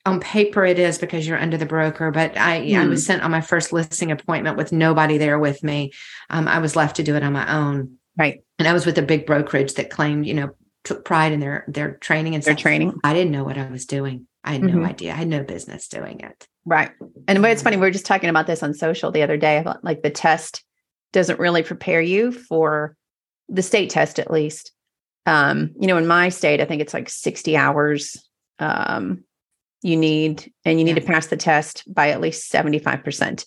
on 0.04 0.20
paper 0.20 0.64
it 0.64 0.78
is 0.78 0.98
because 0.98 1.26
you're 1.26 1.38
under 1.38 1.56
the 1.56 1.66
broker, 1.66 2.10
but 2.10 2.36
I 2.36 2.60
mm. 2.60 2.78
I 2.80 2.86
was 2.86 3.02
hmm. 3.02 3.06
sent 3.06 3.22
on 3.22 3.30
my 3.30 3.40
first 3.40 3.72
listing 3.72 4.12
appointment 4.12 4.56
with 4.56 4.72
nobody 4.72 5.18
there 5.18 5.38
with 5.38 5.62
me. 5.62 5.92
Um, 6.30 6.46
I 6.48 6.60
was 6.60 6.76
left 6.76 6.96
to 6.96 7.02
do 7.02 7.16
it 7.16 7.22
on 7.22 7.32
my 7.32 7.52
own. 7.52 7.98
Right. 8.16 8.42
And 8.58 8.66
I 8.66 8.72
was 8.72 8.86
with 8.86 8.96
a 8.98 9.02
big 9.02 9.26
brokerage 9.26 9.74
that 9.74 9.90
claimed, 9.90 10.26
you 10.26 10.34
know, 10.34 10.50
took 10.84 11.04
pride 11.04 11.32
in 11.32 11.40
their 11.40 11.64
their 11.66 11.94
training 11.96 12.34
and 12.34 12.42
their 12.42 12.54
stuff. 12.54 12.62
training. 12.62 12.94
I 13.04 13.12
didn't 13.12 13.32
know 13.32 13.44
what 13.44 13.58
I 13.58 13.68
was 13.68 13.84
doing. 13.84 14.26
I 14.44 14.52
had 14.52 14.62
mm-hmm. 14.62 14.80
no 14.80 14.86
idea. 14.86 15.12
I 15.12 15.16
had 15.16 15.28
no 15.28 15.42
business 15.42 15.88
doing 15.88 16.20
it. 16.20 16.46
Right. 16.64 16.90
And 17.28 17.44
it's 17.44 17.62
funny, 17.62 17.76
we 17.76 17.82
were 17.82 17.90
just 17.90 18.06
talking 18.06 18.30
about 18.30 18.46
this 18.46 18.62
on 18.62 18.74
social 18.74 19.10
the 19.10 19.22
other 19.22 19.36
day. 19.36 19.64
Like 19.82 20.02
the 20.02 20.10
test 20.10 20.64
doesn't 21.12 21.40
really 21.40 21.62
prepare 21.62 22.00
you 22.00 22.30
for 22.32 22.96
the 23.48 23.62
state 23.62 23.90
test, 23.90 24.18
at 24.18 24.30
least 24.30 24.72
um, 25.26 25.72
you 25.78 25.88
know, 25.88 25.96
in 25.96 26.06
my 26.06 26.28
state, 26.28 26.60
I 26.60 26.64
think 26.64 26.80
it's 26.80 26.94
like 26.94 27.10
60 27.10 27.56
hours 27.56 28.16
um, 28.58 29.24
you 29.82 29.96
need, 29.96 30.52
and 30.64 30.78
you 30.78 30.84
need 30.84 30.96
yeah. 30.96 31.02
to 31.02 31.06
pass 31.06 31.26
the 31.26 31.36
test 31.36 31.82
by 31.92 32.10
at 32.10 32.20
least 32.20 32.50
75%. 32.50 33.04
percent 33.04 33.44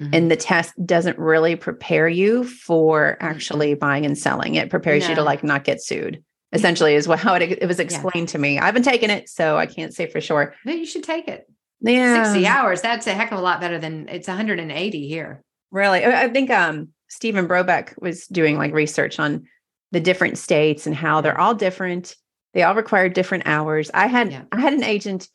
mm 0.00 0.06
hmm 0.06 0.14
And 0.14 0.30
the 0.30 0.36
test 0.36 0.72
doesn't 0.84 1.18
really 1.18 1.54
prepare 1.54 2.08
you 2.08 2.42
for 2.44 3.16
actually 3.20 3.74
buying 3.74 4.04
and 4.04 4.18
selling. 4.18 4.56
It 4.56 4.68
prepares 4.68 5.04
no. 5.04 5.10
you 5.10 5.14
to 5.16 5.22
like 5.22 5.44
not 5.44 5.64
get 5.64 5.80
sued. 5.82 6.24
Essentially, 6.52 6.94
is 6.94 7.06
what 7.06 7.20
how 7.20 7.34
it, 7.34 7.42
it 7.42 7.66
was 7.66 7.78
explained 7.78 8.28
yeah. 8.28 8.32
to 8.32 8.38
me. 8.38 8.58
I 8.58 8.66
haven't 8.66 8.82
taken 8.82 9.10
it, 9.10 9.28
so 9.28 9.56
I 9.56 9.66
can't 9.66 9.94
say 9.94 10.06
for 10.10 10.20
sure. 10.20 10.54
No, 10.64 10.72
you 10.72 10.86
should 10.86 11.04
take 11.04 11.28
it. 11.28 11.46
Yeah, 11.80 12.24
60 12.24 12.46
hours. 12.46 12.80
That's 12.80 13.06
a 13.06 13.14
heck 13.14 13.32
of 13.32 13.38
a 13.38 13.42
lot 13.42 13.60
better 13.60 13.78
than 13.78 14.08
it's 14.08 14.28
180 14.28 15.08
here. 15.08 15.42
Really, 15.70 16.04
I 16.04 16.28
think 16.28 16.50
um 16.50 16.88
Stephen 17.08 17.46
Brobeck 17.46 17.94
was 18.00 18.26
doing 18.26 18.58
like 18.58 18.72
research 18.72 19.18
on 19.18 19.46
the 19.92 20.00
different 20.00 20.38
states 20.38 20.86
and 20.86 20.96
how 20.96 21.20
they're 21.20 21.40
all 21.40 21.54
different. 21.54 22.16
They 22.54 22.62
all 22.62 22.74
require 22.74 23.08
different 23.08 23.46
hours. 23.46 23.90
I 23.94 24.08
had 24.08 24.32
yeah. 24.32 24.42
I 24.50 24.60
had 24.60 24.74
an 24.74 24.84
agent 24.84 25.28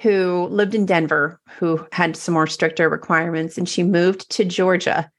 who 0.00 0.46
lived 0.50 0.74
in 0.74 0.86
Denver 0.86 1.40
who 1.58 1.86
had 1.92 2.16
some 2.16 2.34
more 2.34 2.46
stricter 2.46 2.88
requirements 2.88 3.58
and 3.58 3.68
she 3.68 3.82
moved 3.82 4.30
to 4.30 4.44
Georgia 4.44 5.10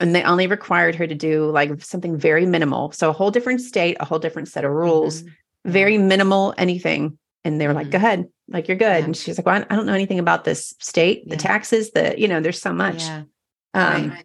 and 0.00 0.14
they 0.14 0.22
only 0.22 0.46
required 0.46 0.94
her 0.94 1.06
to 1.06 1.14
do 1.14 1.50
like 1.50 1.82
something 1.82 2.16
very 2.16 2.46
minimal. 2.46 2.92
So 2.92 3.10
a 3.10 3.12
whole 3.12 3.30
different 3.30 3.60
state, 3.60 3.96
a 4.00 4.04
whole 4.04 4.18
different 4.18 4.48
set 4.48 4.64
of 4.64 4.70
rules, 4.70 5.22
mm-hmm. 5.22 5.70
very 5.70 5.98
minimal 5.98 6.54
anything. 6.56 7.18
And 7.44 7.60
they 7.60 7.66
were 7.66 7.72
mm-hmm. 7.72 7.82
like, 7.82 7.90
go 7.90 7.96
ahead, 7.96 8.28
like 8.48 8.68
you're 8.68 8.76
good. 8.76 9.00
Yeah. 9.00 9.04
And 9.04 9.16
she's 9.16 9.38
like, 9.38 9.46
well, 9.46 9.64
I 9.68 9.74
don't 9.74 9.86
know 9.86 9.94
anything 9.94 10.18
about 10.18 10.44
this 10.44 10.74
state, 10.78 11.24
yeah. 11.24 11.34
the 11.34 11.40
taxes, 11.40 11.90
the, 11.90 12.18
you 12.18 12.28
know, 12.28 12.40
there's 12.40 12.60
so 12.60 12.72
much. 12.72 13.04
Yeah. 13.04 13.24
Um, 13.74 14.10
right. 14.10 14.24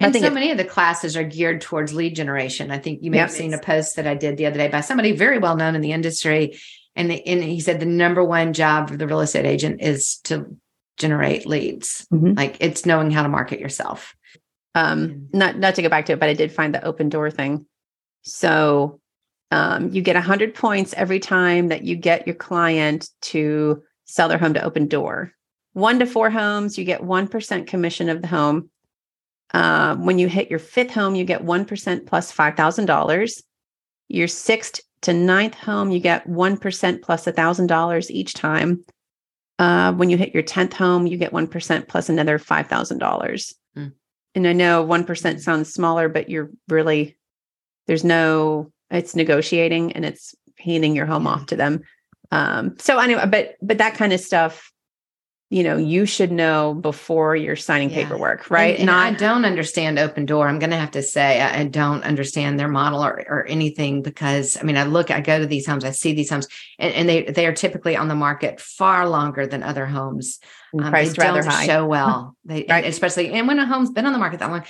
And 0.00 0.14
so 0.14 0.30
many 0.30 0.50
of 0.50 0.58
the 0.58 0.64
classes 0.64 1.16
are 1.16 1.22
geared 1.22 1.60
towards 1.60 1.94
lead 1.94 2.16
generation. 2.16 2.70
I 2.70 2.78
think 2.78 3.02
you 3.02 3.10
may 3.10 3.18
have 3.18 3.30
seen 3.30 3.54
a 3.54 3.58
post 3.58 3.96
that 3.96 4.06
I 4.06 4.14
did 4.14 4.36
the 4.36 4.46
other 4.46 4.58
day 4.58 4.68
by 4.68 4.80
somebody 4.80 5.12
very 5.12 5.38
well 5.38 5.56
known 5.56 5.76
in 5.76 5.80
the 5.80 5.92
industry. 5.92 6.58
And, 6.96 7.10
the, 7.10 7.26
and 7.26 7.42
he 7.42 7.60
said 7.60 7.78
the 7.78 7.86
number 7.86 8.24
one 8.24 8.52
job 8.52 8.90
of 8.90 8.98
the 8.98 9.06
real 9.06 9.20
estate 9.20 9.46
agent 9.46 9.80
is 9.80 10.16
to 10.24 10.56
generate 10.96 11.46
leads. 11.46 12.06
Mm-hmm. 12.12 12.32
Like 12.34 12.56
it's 12.60 12.84
knowing 12.84 13.10
how 13.10 13.22
to 13.22 13.28
market 13.28 13.60
yourself. 13.60 14.14
Um, 14.74 15.28
not 15.32 15.58
not 15.58 15.74
to 15.76 15.82
go 15.82 15.88
back 15.88 16.06
to 16.06 16.14
it, 16.14 16.20
but 16.20 16.28
I 16.28 16.34
did 16.34 16.50
find 16.50 16.74
the 16.74 16.80
Opendoor 16.80 17.32
thing. 17.32 17.66
So 18.22 19.00
um, 19.50 19.90
you 19.90 20.00
get 20.00 20.16
100 20.16 20.54
points 20.54 20.94
every 20.94 21.20
time 21.20 21.68
that 21.68 21.84
you 21.84 21.94
get 21.94 22.26
your 22.26 22.36
client 22.36 23.08
to 23.22 23.82
sell 24.06 24.28
their 24.28 24.38
home 24.38 24.54
to 24.54 24.60
Opendoor. 24.60 25.30
One 25.74 25.98
to 25.98 26.06
four 26.06 26.30
homes, 26.30 26.78
you 26.78 26.84
get 26.84 27.02
1% 27.02 27.66
commission 27.66 28.08
of 28.08 28.22
the 28.22 28.28
home. 28.28 28.70
Uh, 29.52 29.96
when 29.96 30.18
you 30.18 30.28
hit 30.28 30.50
your 30.50 30.58
fifth 30.58 30.90
home, 30.90 31.14
you 31.14 31.24
get 31.24 31.44
1% 31.44 32.06
plus 32.06 32.32
$5,000. 32.32 33.42
Your 34.08 34.28
sixth 34.28 34.80
to 35.02 35.12
ninth 35.12 35.54
home, 35.54 35.90
you 35.90 36.00
get 36.00 36.26
1% 36.26 37.02
plus 37.02 37.24
$1,000 37.26 38.10
each 38.10 38.34
time. 38.34 38.84
Uh, 39.58 39.92
when 39.92 40.10
you 40.10 40.16
hit 40.16 40.32
your 40.32 40.42
10th 40.42 40.72
home, 40.72 41.06
you 41.06 41.16
get 41.16 41.32
1% 41.32 41.88
plus 41.88 42.08
another 42.08 42.38
$5,000. 42.38 43.54
Mm. 43.76 43.92
And 44.34 44.48
I 44.48 44.52
know 44.52 44.84
1% 44.84 45.40
sounds 45.40 45.72
smaller, 45.72 46.08
but 46.08 46.28
you're 46.28 46.50
really, 46.68 47.16
there's 47.86 48.04
no, 48.04 48.72
it's 48.90 49.14
negotiating 49.14 49.92
and 49.92 50.04
it's 50.04 50.34
handing 50.58 50.96
your 50.96 51.06
home 51.06 51.26
off 51.26 51.46
to 51.46 51.56
them. 51.56 51.82
Um, 52.30 52.76
so 52.78 52.98
anyway, 52.98 53.26
but, 53.26 53.56
but 53.60 53.78
that 53.78 53.94
kind 53.94 54.12
of 54.12 54.20
stuff, 54.20 54.71
you 55.52 55.62
know 55.62 55.76
you 55.76 56.06
should 56.06 56.32
know 56.32 56.72
before 56.72 57.36
you're 57.36 57.56
signing 57.56 57.90
yeah. 57.90 57.96
paperwork 57.96 58.50
right 58.50 58.78
and, 58.78 58.80
and 58.80 58.86
Not, 58.86 59.12
i 59.12 59.14
don't 59.14 59.44
understand 59.44 59.98
Opendoor 59.98 60.48
i'm 60.48 60.58
going 60.58 60.70
to 60.70 60.76
have 60.76 60.92
to 60.92 61.02
say 61.02 61.40
I, 61.40 61.60
I, 61.60 61.64
don't 61.64 62.02
understand 62.04 62.58
their 62.58 62.68
model 62.68 63.04
or, 63.04 63.22
or 63.28 63.46
anything 63.46 64.00
because 64.00 64.56
i 64.56 64.62
mean 64.62 64.78
i 64.78 64.84
look 64.84 65.10
i 65.10 65.20
go 65.20 65.38
to 65.38 65.46
these 65.46 65.66
homes 65.66 65.84
i 65.84 65.90
see 65.90 66.14
these 66.14 66.30
homes 66.30 66.48
and, 66.78 66.94
and 66.94 67.08
they 67.08 67.24
they 67.24 67.46
are 67.46 67.52
typically 67.52 67.96
on 67.96 68.08
the 68.08 68.14
market 68.14 68.60
far 68.60 69.06
longer 69.08 69.46
than 69.46 69.62
other 69.62 69.84
homes 69.84 70.40
um, 70.78 70.90
priced 70.90 71.18
rather 71.18 71.42
high 71.42 71.66
show 71.66 71.86
well 71.86 72.34
they 72.44 72.64
right. 72.68 72.86
especially 72.86 73.30
and 73.32 73.46
when 73.46 73.58
a 73.58 73.66
home's 73.66 73.90
been 73.90 74.06
on 74.06 74.12
the 74.12 74.18
market 74.18 74.40
that 74.40 74.50
long 74.50 74.64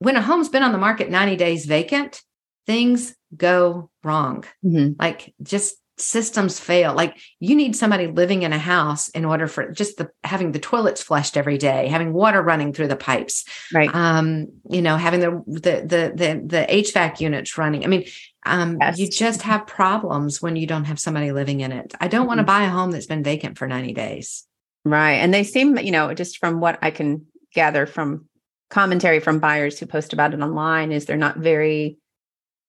when 0.00 0.16
a 0.16 0.22
home's 0.22 0.50
been 0.50 0.62
on 0.62 0.72
the 0.72 0.78
market 0.78 1.10
90 1.10 1.36
days 1.36 1.64
vacant 1.64 2.22
things 2.68 3.14
go 3.34 3.90
wrong. 4.04 4.44
Mhm. 4.64 4.94
Like 4.98 5.34
just 5.42 5.76
systems 6.00 6.58
fail. 6.60 6.94
Like 6.94 7.16
you 7.40 7.54
need 7.56 7.76
somebody 7.76 8.06
living 8.06 8.42
in 8.42 8.52
a 8.52 8.58
house 8.58 9.08
in 9.10 9.24
order 9.24 9.46
for 9.46 9.70
just 9.72 9.96
the 9.98 10.10
having 10.24 10.52
the 10.52 10.58
toilets 10.58 11.02
flushed 11.02 11.36
every 11.36 11.58
day, 11.58 11.88
having 11.88 12.12
water 12.12 12.42
running 12.42 12.72
through 12.72 12.88
the 12.88 12.96
pipes, 12.96 13.44
Right. 13.72 13.92
um, 13.94 14.48
you 14.70 14.82
know, 14.82 14.96
having 14.96 15.20
the 15.20 15.42
the 15.46 15.70
the 15.82 16.12
the, 16.14 16.42
the 16.46 16.66
HVAC 16.68 17.20
units 17.20 17.58
running. 17.58 17.84
I 17.84 17.88
mean, 17.88 18.04
um, 18.46 18.78
Yes. 18.80 18.98
you 18.98 19.08
just 19.08 19.42
have 19.42 19.66
problems 19.66 20.40
when 20.40 20.56
you 20.56 20.66
don't 20.66 20.84
have 20.84 20.98
somebody 21.00 21.32
living 21.32 21.60
in 21.60 21.72
it. 21.72 21.94
I 22.00 22.08
don't 22.08 22.26
want 22.26 22.38
to 22.38 22.44
buy 22.44 22.62
a 22.64 22.70
home 22.70 22.90
that's 22.90 23.06
been 23.06 23.22
vacant 23.22 23.58
for 23.58 23.66
90 23.66 23.92
days. 23.92 24.44
Right. 24.84 25.14
And 25.14 25.34
they 25.34 25.44
seem, 25.44 25.76
you 25.78 25.90
know, 25.90 26.14
just 26.14 26.38
from 26.38 26.60
what 26.60 26.78
I 26.80 26.90
can 26.90 27.26
gather 27.54 27.86
from 27.86 28.26
commentary 28.70 29.20
from 29.20 29.38
buyers 29.38 29.78
who 29.78 29.86
post 29.86 30.12
about 30.12 30.34
it 30.34 30.40
online, 30.40 30.92
is 30.92 31.04
they're 31.06 31.16
not 31.16 31.38
very 31.38 31.98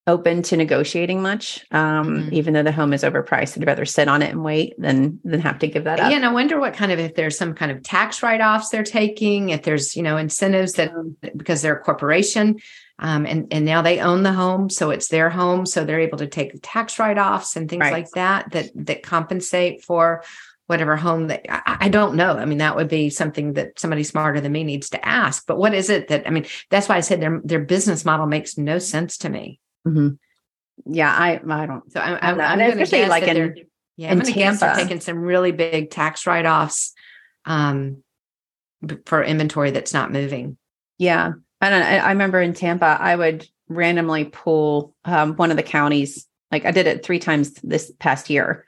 open 0.09 0.41
to 0.41 0.57
negotiating 0.57 1.21
much. 1.21 1.65
Um, 1.71 2.07
Mhm. 2.09 2.33
even 2.33 2.53
though 2.53 2.63
the 2.63 2.71
home 2.71 2.91
is 2.93 3.03
overpriced. 3.03 3.53
They'd 3.55 3.65
rather 3.65 3.85
sit 3.85 4.07
on 4.07 4.21
it 4.21 4.31
and 4.31 4.43
wait 4.43 4.73
than 4.77 5.19
than 5.23 5.39
have 5.39 5.59
to 5.59 5.67
give 5.67 5.85
that 5.85 5.99
up. 5.99 6.09
Yeah, 6.09 6.17
and 6.17 6.25
I 6.25 6.33
wonder 6.33 6.59
what 6.59 6.73
kind 6.73 6.91
of 6.91 6.99
if 6.99 7.15
there's 7.15 7.37
some 7.37 7.53
kind 7.53 7.71
of 7.71 7.83
tax 7.83 8.21
write-offs 8.23 8.69
they're 8.69 8.83
taking, 8.83 9.49
if 9.49 9.61
there's 9.63 9.95
you 9.95 10.03
know 10.03 10.17
incentives 10.17 10.73
that 10.73 10.91
because 11.37 11.61
they're 11.61 11.77
a 11.77 11.79
corporation, 11.79 12.57
um, 12.99 13.25
and 13.25 13.47
and 13.53 13.63
now 13.63 13.81
they 13.81 13.99
own 13.99 14.23
the 14.23 14.33
home, 14.33 14.69
so 14.69 14.89
it's 14.89 15.07
their 15.07 15.29
home, 15.29 15.65
so 15.65 15.85
they're 15.85 15.99
able 16.01 16.17
to 16.17 16.27
take 16.27 16.51
tax 16.61 16.99
write-offs 16.99 17.55
and 17.55 17.69
things 17.69 17.81
Right. 17.81 17.93
like 17.93 18.09
that 18.11 18.51
that 18.51 18.71
that 18.75 19.03
compensate 19.03 19.83
for 19.85 20.23
whatever 20.67 20.95
home 20.95 21.27
that 21.27 21.41
I, 21.49 21.85
I 21.85 21.89
don't 21.89 22.13
know. 22.15 22.33
I 22.37 22.45
mean, 22.45 22.59
that 22.59 22.75
would 22.75 22.89
be 22.89 23.09
something 23.09 23.53
that 23.53 23.79
somebody 23.79 24.03
smarter 24.03 24.39
than 24.39 24.51
me 24.51 24.63
needs 24.63 24.89
to 24.91 25.03
ask. 25.03 25.47
But 25.47 25.57
what 25.57 25.73
is 25.73 25.89
it 25.89 26.09
that 26.09 26.27
I 26.27 26.29
mean? 26.29 26.45
That's 26.69 26.87
why 26.89 26.97
I 26.97 26.99
said 27.01 27.21
their 27.21 27.41
their 27.43 27.59
business 27.59 28.05
model 28.05 28.27
makes 28.27 28.57
no 28.57 28.77
sense 28.79 29.17
to 29.19 29.29
me. 29.29 29.59
Mhm. 29.87 30.17
Yeah, 30.85 31.11
I 31.13 31.39
I 31.47 31.65
don't. 31.65 31.91
So 31.91 31.99
I'm, 31.99 32.17
I'm, 32.21 32.41
I'm 32.41 32.59
especially 32.79 32.99
guess 32.99 33.09
like 33.09 33.23
in- 33.23 33.55
yeah, 33.97 34.07
in 34.07 34.13
I'm 34.13 34.19
gonna 34.19 34.31
guess 34.33 34.59
they're 34.59 34.69
Tampa. 34.69 34.81
taking 34.83 35.01
some 35.01 35.19
really 35.19 35.51
big 35.51 35.89
tax 35.91 36.25
write-offs 36.25 36.93
um, 37.45 38.03
for 39.05 39.23
inventory 39.23 39.71
that's 39.71 39.93
not 39.93 40.11
moving. 40.11 40.57
Yeah. 40.97 41.33
I 41.61 41.69
don't 41.69 41.81
know. 41.81 41.85
I 41.85 41.97
I 41.97 42.09
remember 42.09 42.41
in 42.41 42.53
Tampa, 42.53 42.97
I 42.99 43.15
would 43.15 43.45
randomly 43.67 44.25
pull 44.25 44.95
um, 45.05 45.35
one 45.35 45.51
of 45.51 45.57
the 45.57 45.63
counties. 45.63 46.25
Like 46.51 46.65
I 46.65 46.71
did 46.71 46.87
it 46.87 47.03
three 47.03 47.19
times 47.19 47.53
this 47.55 47.91
past 47.99 48.29
year 48.29 48.65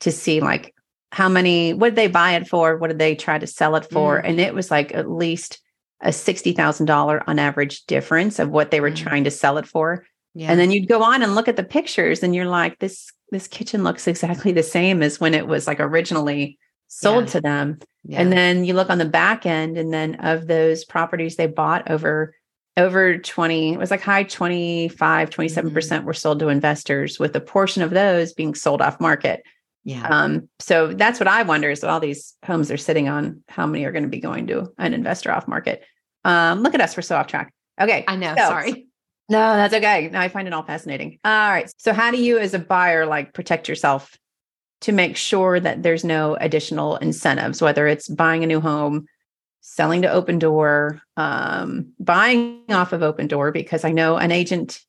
to 0.00 0.10
see 0.10 0.40
like 0.40 0.74
how 1.12 1.28
many, 1.28 1.74
what 1.74 1.88
did 1.90 1.96
they 1.96 2.06
buy 2.08 2.32
it 2.32 2.48
for? 2.48 2.76
What 2.78 2.88
did 2.88 2.98
they 2.98 3.14
try 3.14 3.38
to 3.38 3.46
sell 3.46 3.76
it 3.76 3.84
for? 3.90 4.22
Mm. 4.22 4.28
And 4.30 4.40
it 4.40 4.54
was 4.54 4.70
like 4.70 4.94
at 4.94 5.10
least 5.10 5.60
a 6.00 6.08
$60,000 6.08 7.22
on 7.26 7.38
average 7.38 7.84
difference 7.86 8.38
of 8.38 8.48
what 8.48 8.70
they 8.70 8.80
were 8.80 8.90
Mm. 8.90 8.96
trying 8.96 9.24
to 9.24 9.30
sell 9.30 9.58
it 9.58 9.66
for. 9.66 10.06
Yeah. 10.34 10.50
And 10.50 10.60
then 10.60 10.70
you'd 10.70 10.88
go 10.88 11.02
on 11.02 11.22
and 11.22 11.34
look 11.34 11.48
at 11.48 11.56
the 11.56 11.64
pictures 11.64 12.22
and 12.22 12.34
you're 12.34 12.46
like, 12.46 12.78
this, 12.78 13.10
this 13.30 13.48
kitchen 13.48 13.82
looks 13.84 14.06
exactly 14.06 14.52
the 14.52 14.62
same 14.62 15.02
as 15.02 15.18
when 15.20 15.34
it 15.34 15.46
was 15.46 15.66
like 15.66 15.80
originally 15.80 16.58
sold 16.88 17.24
Yeah. 17.24 17.30
to 17.30 17.40
them. 17.40 17.78
yeah. 18.04 18.20
And 18.20 18.32
then 18.32 18.64
you 18.64 18.74
look 18.74 18.90
on 18.90 18.98
the 18.98 19.04
back 19.04 19.46
end, 19.46 19.76
and 19.78 19.92
then 19.92 20.16
of 20.16 20.46
those 20.46 20.84
properties 20.84 21.36
they 21.36 21.46
bought 21.46 21.90
over 21.90 22.34
over 22.76 23.18
20, 23.18 23.74
it 23.74 23.78
was 23.78 23.90
like 23.90 24.00
high 24.00 24.22
25, 24.22 25.28
27% 25.30 25.70
Mm-hmm. 25.72 26.06
were 26.06 26.14
sold 26.14 26.38
to 26.38 26.48
investors, 26.48 27.18
with 27.18 27.34
a 27.36 27.40
portion 27.40 27.82
of 27.82 27.90
those 27.90 28.32
being 28.32 28.54
sold 28.54 28.80
off 28.80 29.00
market. 29.00 29.42
yeah. 29.84 30.06
Um, 30.06 30.48
so 30.60 30.86
that's 30.94 31.18
what 31.20 31.26
I 31.28 31.42
wonder 31.42 31.68
is 31.70 31.82
all 31.84 32.00
these 32.00 32.34
homes 32.44 32.68
they're 32.68 32.76
sitting 32.76 33.08
on, 33.08 33.42
how 33.48 33.66
many 33.66 33.84
are 33.84 33.92
going 33.92 34.04
to 34.04 34.08
be 34.08 34.20
going 34.20 34.46
to 34.46 34.72
an 34.78 34.94
investor 34.94 35.30
off 35.32 35.46
market? 35.48 35.82
Um, 36.24 36.60
look 36.62 36.74
at 36.74 36.80
us, 36.80 36.96
we're 36.96 37.02
so 37.02 37.16
off 37.16 37.26
track. 37.26 37.52
Okay. 37.80 38.04
I 38.06 38.16
know. 38.16 38.34
so- 38.36 38.44
Sorry. 38.48 38.86
No, 39.30 39.54
that's 39.54 39.72
okay. 39.72 40.10
No, 40.12 40.18
I 40.18 40.28
find 40.28 40.48
it 40.48 40.52
all 40.52 40.64
fascinating. 40.64 41.20
All 41.24 41.50
right. 41.50 41.72
So 41.78 41.92
how 41.92 42.10
do 42.10 42.20
you 42.20 42.38
as 42.38 42.52
a 42.52 42.58
buyer 42.58 43.06
like 43.06 43.32
protect 43.32 43.68
yourself 43.68 44.18
to 44.80 44.92
make 44.92 45.16
sure 45.16 45.60
that 45.60 45.84
there's 45.84 46.04
no 46.04 46.34
additional 46.34 46.96
incentives, 46.96 47.62
whether 47.62 47.86
it's 47.86 48.08
buying 48.08 48.42
a 48.42 48.46
new 48.48 48.60
home, 48.60 49.06
selling 49.60 50.02
to 50.02 50.08
Opendoor, 50.08 51.00
um, 51.16 51.92
buying 52.00 52.64
off 52.70 52.92
of 52.92 53.02
Opendoor, 53.02 53.52
because 53.52 53.84
I 53.84 53.92
know 53.92 54.16
an 54.16 54.32
agent 54.32 54.80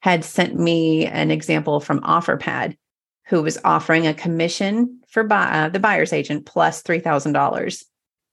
had 0.00 0.24
sent 0.24 0.54
me 0.54 1.06
an 1.06 1.30
example 1.30 1.80
from 1.80 2.00
OfferPad 2.00 2.76
who 3.28 3.42
was 3.42 3.58
offering 3.64 4.06
a 4.06 4.12
commission 4.12 5.00
for 5.08 5.24
buy, 5.24 5.46
uh, 5.46 5.68
the 5.70 5.80
buyer's 5.80 6.12
agent 6.12 6.44
plus 6.44 6.82
$3,000 6.82 7.84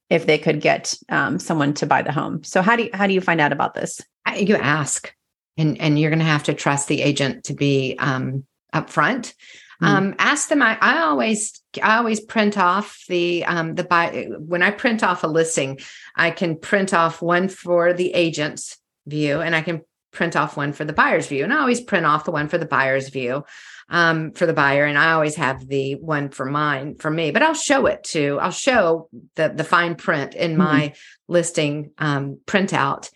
if 0.09 0.25
they 0.25 0.37
could 0.37 0.59
get 0.59 0.93
um, 1.07 1.39
someone 1.39 1.73
to 1.75 1.85
buy 1.85 2.01
the 2.01 2.11
home. 2.11 2.43
So 2.43 2.61
how 2.61 2.75
do 2.75 2.83
you, 2.83 2.89
how 2.93 3.07
do 3.07 3.13
you 3.13 3.21
find 3.21 3.39
out 3.39 3.53
about 3.53 3.75
this? 3.75 4.01
You 4.35 4.55
ask, 4.55 5.13
and 5.57 5.79
and 5.79 5.99
you're 5.99 6.09
going 6.09 6.19
to 6.19 6.25
have 6.25 6.43
to 6.43 6.53
trust 6.53 6.87
the 6.87 7.01
agent 7.01 7.45
to 7.45 7.53
be 7.53 7.95
um, 7.99 8.45
upfront. 8.73 9.33
Mm. 9.81 9.87
Um, 9.87 10.15
ask 10.19 10.49
them. 10.49 10.61
I, 10.61 10.77
I 10.79 11.01
always 11.01 11.61
I 11.81 11.97
always 11.97 12.19
print 12.19 12.57
off 12.57 13.03
the 13.07 13.45
um, 13.45 13.75
the 13.75 13.83
buy 13.83 14.27
when 14.37 14.61
I 14.63 14.71
print 14.71 15.03
off 15.03 15.23
a 15.23 15.27
listing. 15.27 15.79
I 16.15 16.31
can 16.31 16.57
print 16.57 16.93
off 16.93 17.21
one 17.21 17.49
for 17.49 17.93
the 17.93 18.13
agent's 18.13 18.77
view, 19.05 19.41
and 19.41 19.55
I 19.55 19.61
can 19.61 19.81
print 20.11 20.35
off 20.35 20.55
one 20.55 20.73
for 20.73 20.85
the 20.85 20.93
buyer's 20.93 21.27
view. 21.27 21.43
And 21.43 21.51
I 21.51 21.59
always 21.59 21.81
print 21.81 22.05
off 22.05 22.25
the 22.25 22.31
one 22.31 22.47
for 22.47 22.59
the 22.59 22.67
buyer's 22.67 23.09
view 23.09 23.43
um, 23.89 24.31
for 24.31 24.45
the 24.45 24.53
buyer, 24.53 24.85
and 24.85 24.97
I 24.97 25.13
always 25.13 25.35
have 25.35 25.67
the 25.67 25.95
one 25.95 26.29
for 26.29 26.45
mine 26.45 26.95
for 26.99 27.09
me. 27.11 27.31
But 27.31 27.41
I'll 27.41 27.53
show 27.53 27.87
it 27.87 28.03
to. 28.05 28.39
I'll 28.39 28.51
show 28.51 29.09
the 29.35 29.49
the 29.49 29.63
fine 29.63 29.95
print 29.95 30.35
in 30.35 30.53
Mhm. 30.53 30.57
my 30.57 30.93
listing 31.27 31.91
um, 31.97 32.39
printout. 32.45 33.09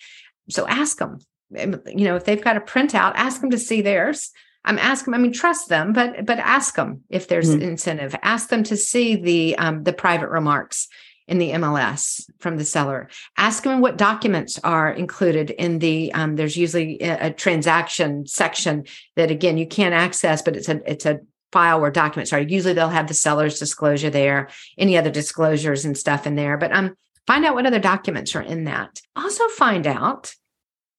So 0.49 0.67
ask 0.67 0.97
them. 0.97 1.19
You 1.51 2.05
know, 2.05 2.15
if 2.15 2.25
they've 2.25 2.43
got 2.43 2.57
a 2.57 2.61
printout, 2.61 3.13
ask 3.15 3.41
them 3.41 3.51
to 3.51 3.57
see 3.57 3.81
theirs. 3.81 4.31
I'm 4.65 4.79
asking. 4.79 5.13
I 5.13 5.17
mean, 5.17 5.31
trust 5.31 5.69
them, 5.69 5.93
but 5.93 6.25
but 6.25 6.39
ask 6.39 6.75
them 6.75 7.03
if 7.09 7.27
there's 7.27 7.55
Mhm. 7.55 7.61
incentive. 7.61 8.15
Ask 8.21 8.49
them 8.49 8.63
to 8.63 8.75
see 8.75 9.15
the 9.15 9.57
um, 9.57 9.83
the 9.83 9.93
private 9.93 10.29
remarks 10.29 10.89
in 11.27 11.37
the 11.37 11.51
MLS 11.51 12.29
from 12.39 12.57
the 12.57 12.65
seller. 12.65 13.09
Ask 13.37 13.63
them 13.63 13.79
what 13.81 13.97
documents 13.97 14.59
are 14.63 14.89
included 14.91 15.51
in 15.51 15.79
the. 15.79 16.13
Um, 16.13 16.35
there's 16.35 16.57
usually 16.57 17.01
a, 17.01 17.27
a 17.27 17.31
transaction 17.31 18.25
section 18.27 18.85
that 19.15 19.31
again 19.31 19.57
you 19.57 19.67
can't 19.67 19.93
access, 19.93 20.41
but 20.41 20.57
it's 20.57 20.67
a 20.67 20.81
it's 20.89 21.05
a 21.05 21.19
file 21.53 21.79
where 21.79 21.91
documents 21.91 22.33
are. 22.33 22.41
Usually 22.41 22.73
they'll 22.73 22.89
have 22.89 23.07
the 23.07 23.13
seller's 23.13 23.59
disclosure 23.59 24.09
there, 24.09 24.49
any 24.77 24.97
other 24.97 25.09
disclosures 25.09 25.85
and 25.85 25.97
stuff 25.97 26.27
in 26.27 26.35
there. 26.35 26.57
But 26.57 26.73
um, 26.73 26.95
find 27.25 27.45
out 27.45 27.55
what 27.55 27.65
other 27.65 27.79
documents 27.79 28.35
are 28.35 28.41
in 28.41 28.65
that. 28.65 28.99
Also 29.15 29.47
find 29.47 29.87
out 29.87 30.33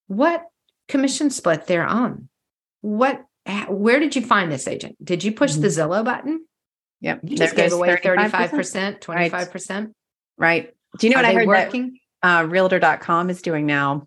what 0.09 0.45
commission 0.89 1.31
split 1.31 1.67
they're 1.67 1.87
on. 1.87 2.29
What 2.81 3.25
where 3.69 3.99
did 3.99 4.15
you 4.15 4.23
find 4.23 4.53
this 4.53 4.69
agent? 4.69 5.03
Did 5.03 5.25
you 5.25 5.33
push 5.33 5.55
the 5.55 5.69
Zillow 5.69 6.05
button? 6.05 6.45
Yep. 7.01 7.21
You 7.23 7.37
just 7.37 7.57
gave 7.57 7.73
away 7.73 7.97
35%. 7.97 9.01
35%, 9.01 9.01
25%. 9.01 9.93
Right. 10.37 10.75
Do 10.99 11.07
you 11.07 11.15
know 11.15 11.21
Are 11.21 11.23
what 11.23 11.31
I 11.31 11.35
heard 11.35 11.47
working? 11.47 11.99
that 12.23 12.41
uh, 12.41 12.47
realtor.com 12.47 13.31
is 13.31 13.41
doing 13.41 13.65
now? 13.65 14.07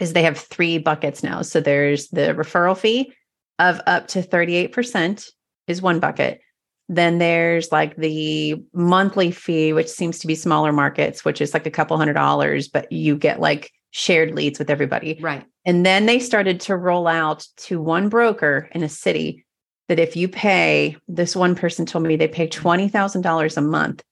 Is 0.00 0.12
they 0.12 0.22
have 0.22 0.38
three 0.38 0.78
buckets 0.78 1.22
now. 1.22 1.42
So 1.42 1.60
there's 1.60 2.08
the 2.08 2.34
referral 2.34 2.76
fee 2.76 3.12
of 3.58 3.80
up 3.86 4.08
to 4.08 4.22
38% 4.22 5.28
is 5.66 5.82
one 5.82 6.00
bucket. 6.00 6.40
Then 6.88 7.18
there's 7.18 7.70
like 7.72 7.96
the 7.96 8.56
monthly 8.72 9.30
fee, 9.30 9.72
which 9.72 9.88
seems 9.88 10.18
to 10.20 10.26
be 10.26 10.34
smaller 10.34 10.72
markets, 10.72 11.24
which 11.24 11.40
is 11.40 11.54
like 11.54 11.66
a 11.66 11.70
couple 11.70 11.96
hundred 11.96 12.14
dollars, 12.14 12.68
but 12.68 12.90
you 12.90 13.16
get 13.16 13.40
like 13.40 13.70
shared 13.94 14.34
leads 14.34 14.58
with 14.58 14.70
everybody. 14.70 15.18
Right. 15.20 15.44
And 15.64 15.86
then 15.86 16.06
they 16.06 16.18
started 16.18 16.60
to 16.62 16.76
roll 16.76 17.06
out 17.06 17.46
to 17.58 17.80
one 17.80 18.08
broker 18.08 18.68
in 18.72 18.82
a 18.82 18.88
city 18.88 19.46
that 19.88 20.00
if 20.00 20.16
you 20.16 20.26
pay, 20.28 20.96
this 21.06 21.36
one 21.36 21.54
person 21.54 21.86
told 21.86 22.04
me 22.04 22.16
they 22.16 22.26
pay 22.26 22.48
$20,000 22.48 23.56
a 23.56 23.60
month 23.60 24.02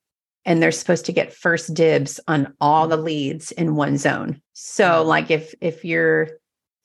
and 0.45 0.63
they're 0.63 0.71
supposed 0.71 1.07
to 1.07 1.13
get 1.13 1.35
first 1.35 1.75
dibs 1.75 2.21
on 2.29 2.55
all 2.61 2.87
the 2.87 2.97
leads 2.97 3.51
in 3.51 3.75
one 3.75 3.99
zone. 3.99 4.41
So 4.53 5.03
like 5.03 5.33
if 5.33 5.53
if 5.61 5.85
you're 5.85 6.29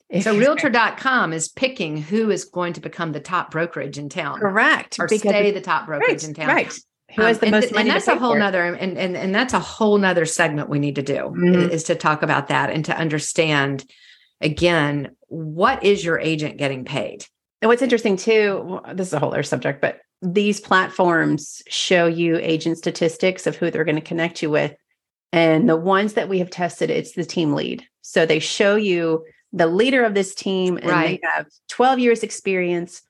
if 0.08 0.24
So 0.24 0.36
realtor.com 0.36 1.32
is 1.32 1.48
picking 1.48 1.98
who 1.98 2.30
is 2.30 2.46
going 2.46 2.72
to 2.72 2.80
become 2.80 3.12
the 3.12 3.20
top 3.20 3.52
brokerage 3.52 3.96
in 3.96 4.08
town 4.08 4.40
correct 4.40 4.98
or 4.98 5.06
stay 5.06 5.52
the 5.52 5.60
top 5.60 5.86
brokerage 5.86 6.24
in 6.24 6.34
town. 6.34 6.48
Right. 6.48 6.76
Who 7.16 7.22
has 7.22 7.36
Um, 7.36 7.40
the 7.40 7.46
and, 7.46 7.52
most 7.52 7.62
th- 7.64 7.72
money 7.74 7.88
and 7.88 7.96
that's 7.96 8.08
a 8.08 8.16
whole 8.18 8.36
nother 8.36 8.62
and, 8.64 8.98
and 8.98 9.16
and 9.16 9.34
that's 9.34 9.54
a 9.54 9.58
whole 9.60 9.96
nother 9.98 10.26
segment 10.26 10.68
we 10.68 10.78
need 10.78 10.96
to 10.96 11.02
do 11.02 11.32
Mhm. 11.34 11.70
is 11.70 11.84
to 11.84 11.94
talk 11.94 12.22
about 12.22 12.48
that 12.48 12.70
and 12.70 12.84
to 12.84 12.96
understand 12.96 13.84
again 14.40 15.10
what 15.28 15.82
is 15.82 16.04
your 16.04 16.18
agent 16.20 16.58
getting 16.58 16.84
paid 16.84 17.24
And 17.60 17.68
what's 17.68 17.82
interesting 17.82 18.16
too, 18.16 18.80
this 18.94 19.08
is 19.08 19.12
a 19.14 19.18
whole 19.18 19.30
other 19.32 19.42
subject, 19.42 19.80
but 19.80 19.98
these 20.22 20.60
platforms 20.60 21.60
show 21.68 22.06
you 22.06 22.36
agent 22.36 22.78
statistics 22.78 23.46
of 23.48 23.56
who 23.56 23.70
they're 23.70 23.84
going 23.84 23.96
to 23.96 24.00
connect 24.00 24.42
you 24.42 24.50
with. 24.50 24.74
And 25.32 25.68
the 25.68 25.76
ones 25.76 26.12
that 26.14 26.28
we 26.28 26.38
have 26.38 26.50
tested, 26.50 26.88
it's 26.88 27.12
the 27.12 27.24
team 27.24 27.54
lead. 27.54 27.84
So 28.02 28.26
they 28.26 28.38
show 28.38 28.76
you 28.76 29.24
the 29.52 29.66
leader 29.66 30.04
of 30.04 30.14
this 30.14 30.34
team 30.36 30.76
and 30.76 30.86
Right. 30.86 31.20
they 31.20 31.28
have 31.34 31.46
12 31.68 31.98
years 31.98 32.22
experience, 32.22 33.02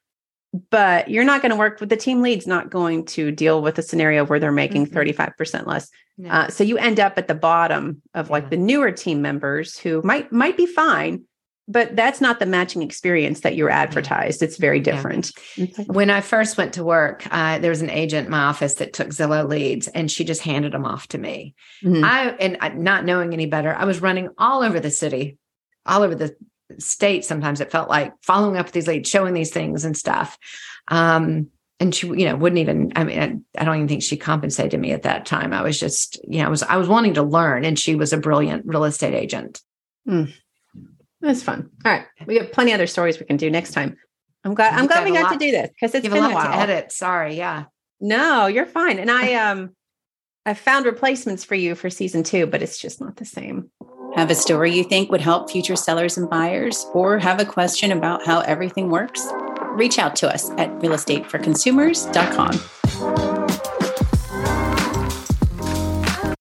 but 0.70 1.10
you're 1.10 1.24
not 1.24 1.42
going 1.42 1.50
to 1.50 1.56
work 1.56 1.78
with 1.80 1.88
the 1.90 1.96
team 1.96 2.22
lead's 2.22 2.46
not 2.46 2.70
going 2.70 3.04
to 3.04 3.30
deal 3.30 3.60
with 3.60 3.78
a 3.78 3.82
scenario 3.82 4.24
where 4.24 4.40
they're 4.40 4.50
making 4.52 4.86
Mhm. 4.86 4.92
35% 4.92 5.66
less. 5.66 5.90
No. 6.16 6.30
Uh, 6.30 6.48
so 6.48 6.64
you 6.64 6.78
end 6.78 6.98
up 6.98 7.18
at 7.18 7.28
the 7.28 7.34
bottom 7.34 8.02
of 8.14 8.30
like 8.30 8.44
Yeah. 8.44 8.48
the 8.50 8.56
newer 8.56 8.90
team 8.90 9.20
members 9.22 9.78
who 9.78 10.00
might 10.02 10.32
might 10.32 10.56
be 10.56 10.66
fine, 10.66 11.24
but 11.68 11.94
that's 11.94 12.20
not 12.22 12.38
the 12.40 12.46
matching 12.46 12.80
experience 12.82 13.40
that 13.40 13.56
you're 13.56 13.68
advertised. 13.70 14.42
It's 14.42 14.56
very 14.56 14.80
different. 14.80 15.32
Yeah. 15.56 15.66
When 15.86 16.08
I 16.08 16.22
first 16.22 16.56
went 16.56 16.72
to 16.74 16.82
work, 16.82 17.26
uh, 17.30 17.58
there 17.58 17.70
was 17.70 17.82
an 17.82 17.90
agent 17.90 18.24
in 18.26 18.30
my 18.30 18.44
office 18.44 18.74
that 18.76 18.94
took 18.94 19.08
Zillow 19.10 19.46
leads, 19.46 19.86
and 19.88 20.10
she 20.10 20.24
just 20.24 20.40
handed 20.40 20.72
them 20.72 20.86
off 20.86 21.08
to 21.08 21.18
me. 21.18 21.54
Mm-hmm. 21.84 22.02
I 22.04 22.30
and 22.40 22.82
not 22.82 23.04
knowing 23.04 23.34
any 23.34 23.46
better, 23.46 23.74
I 23.74 23.84
was 23.84 24.00
running 24.00 24.30
all 24.38 24.62
over 24.62 24.80
the 24.80 24.90
city, 24.90 25.36
all 25.84 26.02
over 26.02 26.14
the 26.14 26.34
state. 26.78 27.24
Sometimes 27.24 27.60
it 27.60 27.70
felt 27.70 27.88
like 27.88 28.12
following 28.22 28.56
up 28.56 28.66
with 28.66 28.72
these 28.72 28.88
leads, 28.88 29.08
showing 29.08 29.34
these 29.34 29.50
things 29.50 29.84
and 29.84 29.96
stuff. 29.96 30.38
Um, 30.88 31.48
and 31.80 31.94
she, 31.94 32.08
you 32.08 32.26
know, 32.26 32.36
wouldn't 32.36 32.58
even. 32.58 32.92
I 32.96 33.04
mean, 33.04 33.18
I, 33.56 33.60
I 33.60 33.64
don't 33.64 33.76
even 33.76 33.88
think 33.88 34.02
she 34.02 34.16
compensated 34.16 34.80
me 34.80 34.92
at 34.92 35.02
that 35.02 35.26
time. 35.26 35.52
I 35.52 35.62
was 35.62 35.78
just, 35.78 36.18
you 36.24 36.40
know, 36.40 36.46
I 36.46 36.48
was 36.48 36.62
I 36.62 36.76
was 36.76 36.88
wanting 36.88 37.14
to 37.14 37.22
learn, 37.22 37.64
and 37.64 37.78
she 37.78 37.94
was 37.94 38.12
a 38.12 38.18
brilliant 38.18 38.66
real 38.66 38.84
estate 38.84 39.14
agent. 39.14 39.60
Mm. 40.08 40.32
That's 41.20 41.42
fun. 41.42 41.70
All 41.84 41.92
right. 41.92 42.06
We 42.26 42.36
have 42.36 42.52
plenty 42.52 42.72
other 42.72 42.86
stories 42.86 43.18
we 43.18 43.26
can 43.26 43.36
do 43.36 43.50
next 43.50 43.72
time. 43.72 43.96
I'm 44.44 44.54
glad 44.54 44.74
I'm 44.74 44.86
glad 44.86 45.04
we 45.04 45.12
got 45.12 45.24
lot, 45.24 45.32
to 45.32 45.38
do 45.38 45.50
this 45.50 45.70
because 45.70 45.94
it's 45.94 46.08
been 46.08 46.22
a, 46.22 46.28
a 46.28 46.34
while. 46.34 46.50
to 46.50 46.56
edit. 46.56 46.92
Sorry. 46.92 47.36
Yeah. 47.36 47.64
No, 48.00 48.46
you're 48.46 48.66
fine. 48.66 48.98
And 48.98 49.10
I 49.10 49.34
um 49.50 49.70
I 50.46 50.54
found 50.54 50.86
replacements 50.86 51.44
for 51.44 51.54
you 51.54 51.74
for 51.74 51.90
season 51.90 52.22
two, 52.22 52.46
but 52.46 52.62
it's 52.62 52.78
just 52.78 53.00
not 53.00 53.16
the 53.16 53.24
same. 53.24 53.70
Have 54.18 54.32
a 54.32 54.34
story 54.34 54.74
you 54.74 54.82
think 54.82 55.12
would 55.12 55.20
help 55.20 55.48
future 55.48 55.76
sellers 55.76 56.18
and 56.18 56.28
buyers, 56.28 56.88
or 56.92 57.20
have 57.20 57.38
a 57.38 57.44
question 57.44 57.92
about 57.92 58.26
how 58.26 58.40
everything 58.40 58.90
works? 58.90 59.24
Reach 59.74 59.96
out 59.96 60.16
to 60.16 60.28
us 60.28 60.50
at 60.58 60.70
realestateforconsumers.com. 60.80 62.77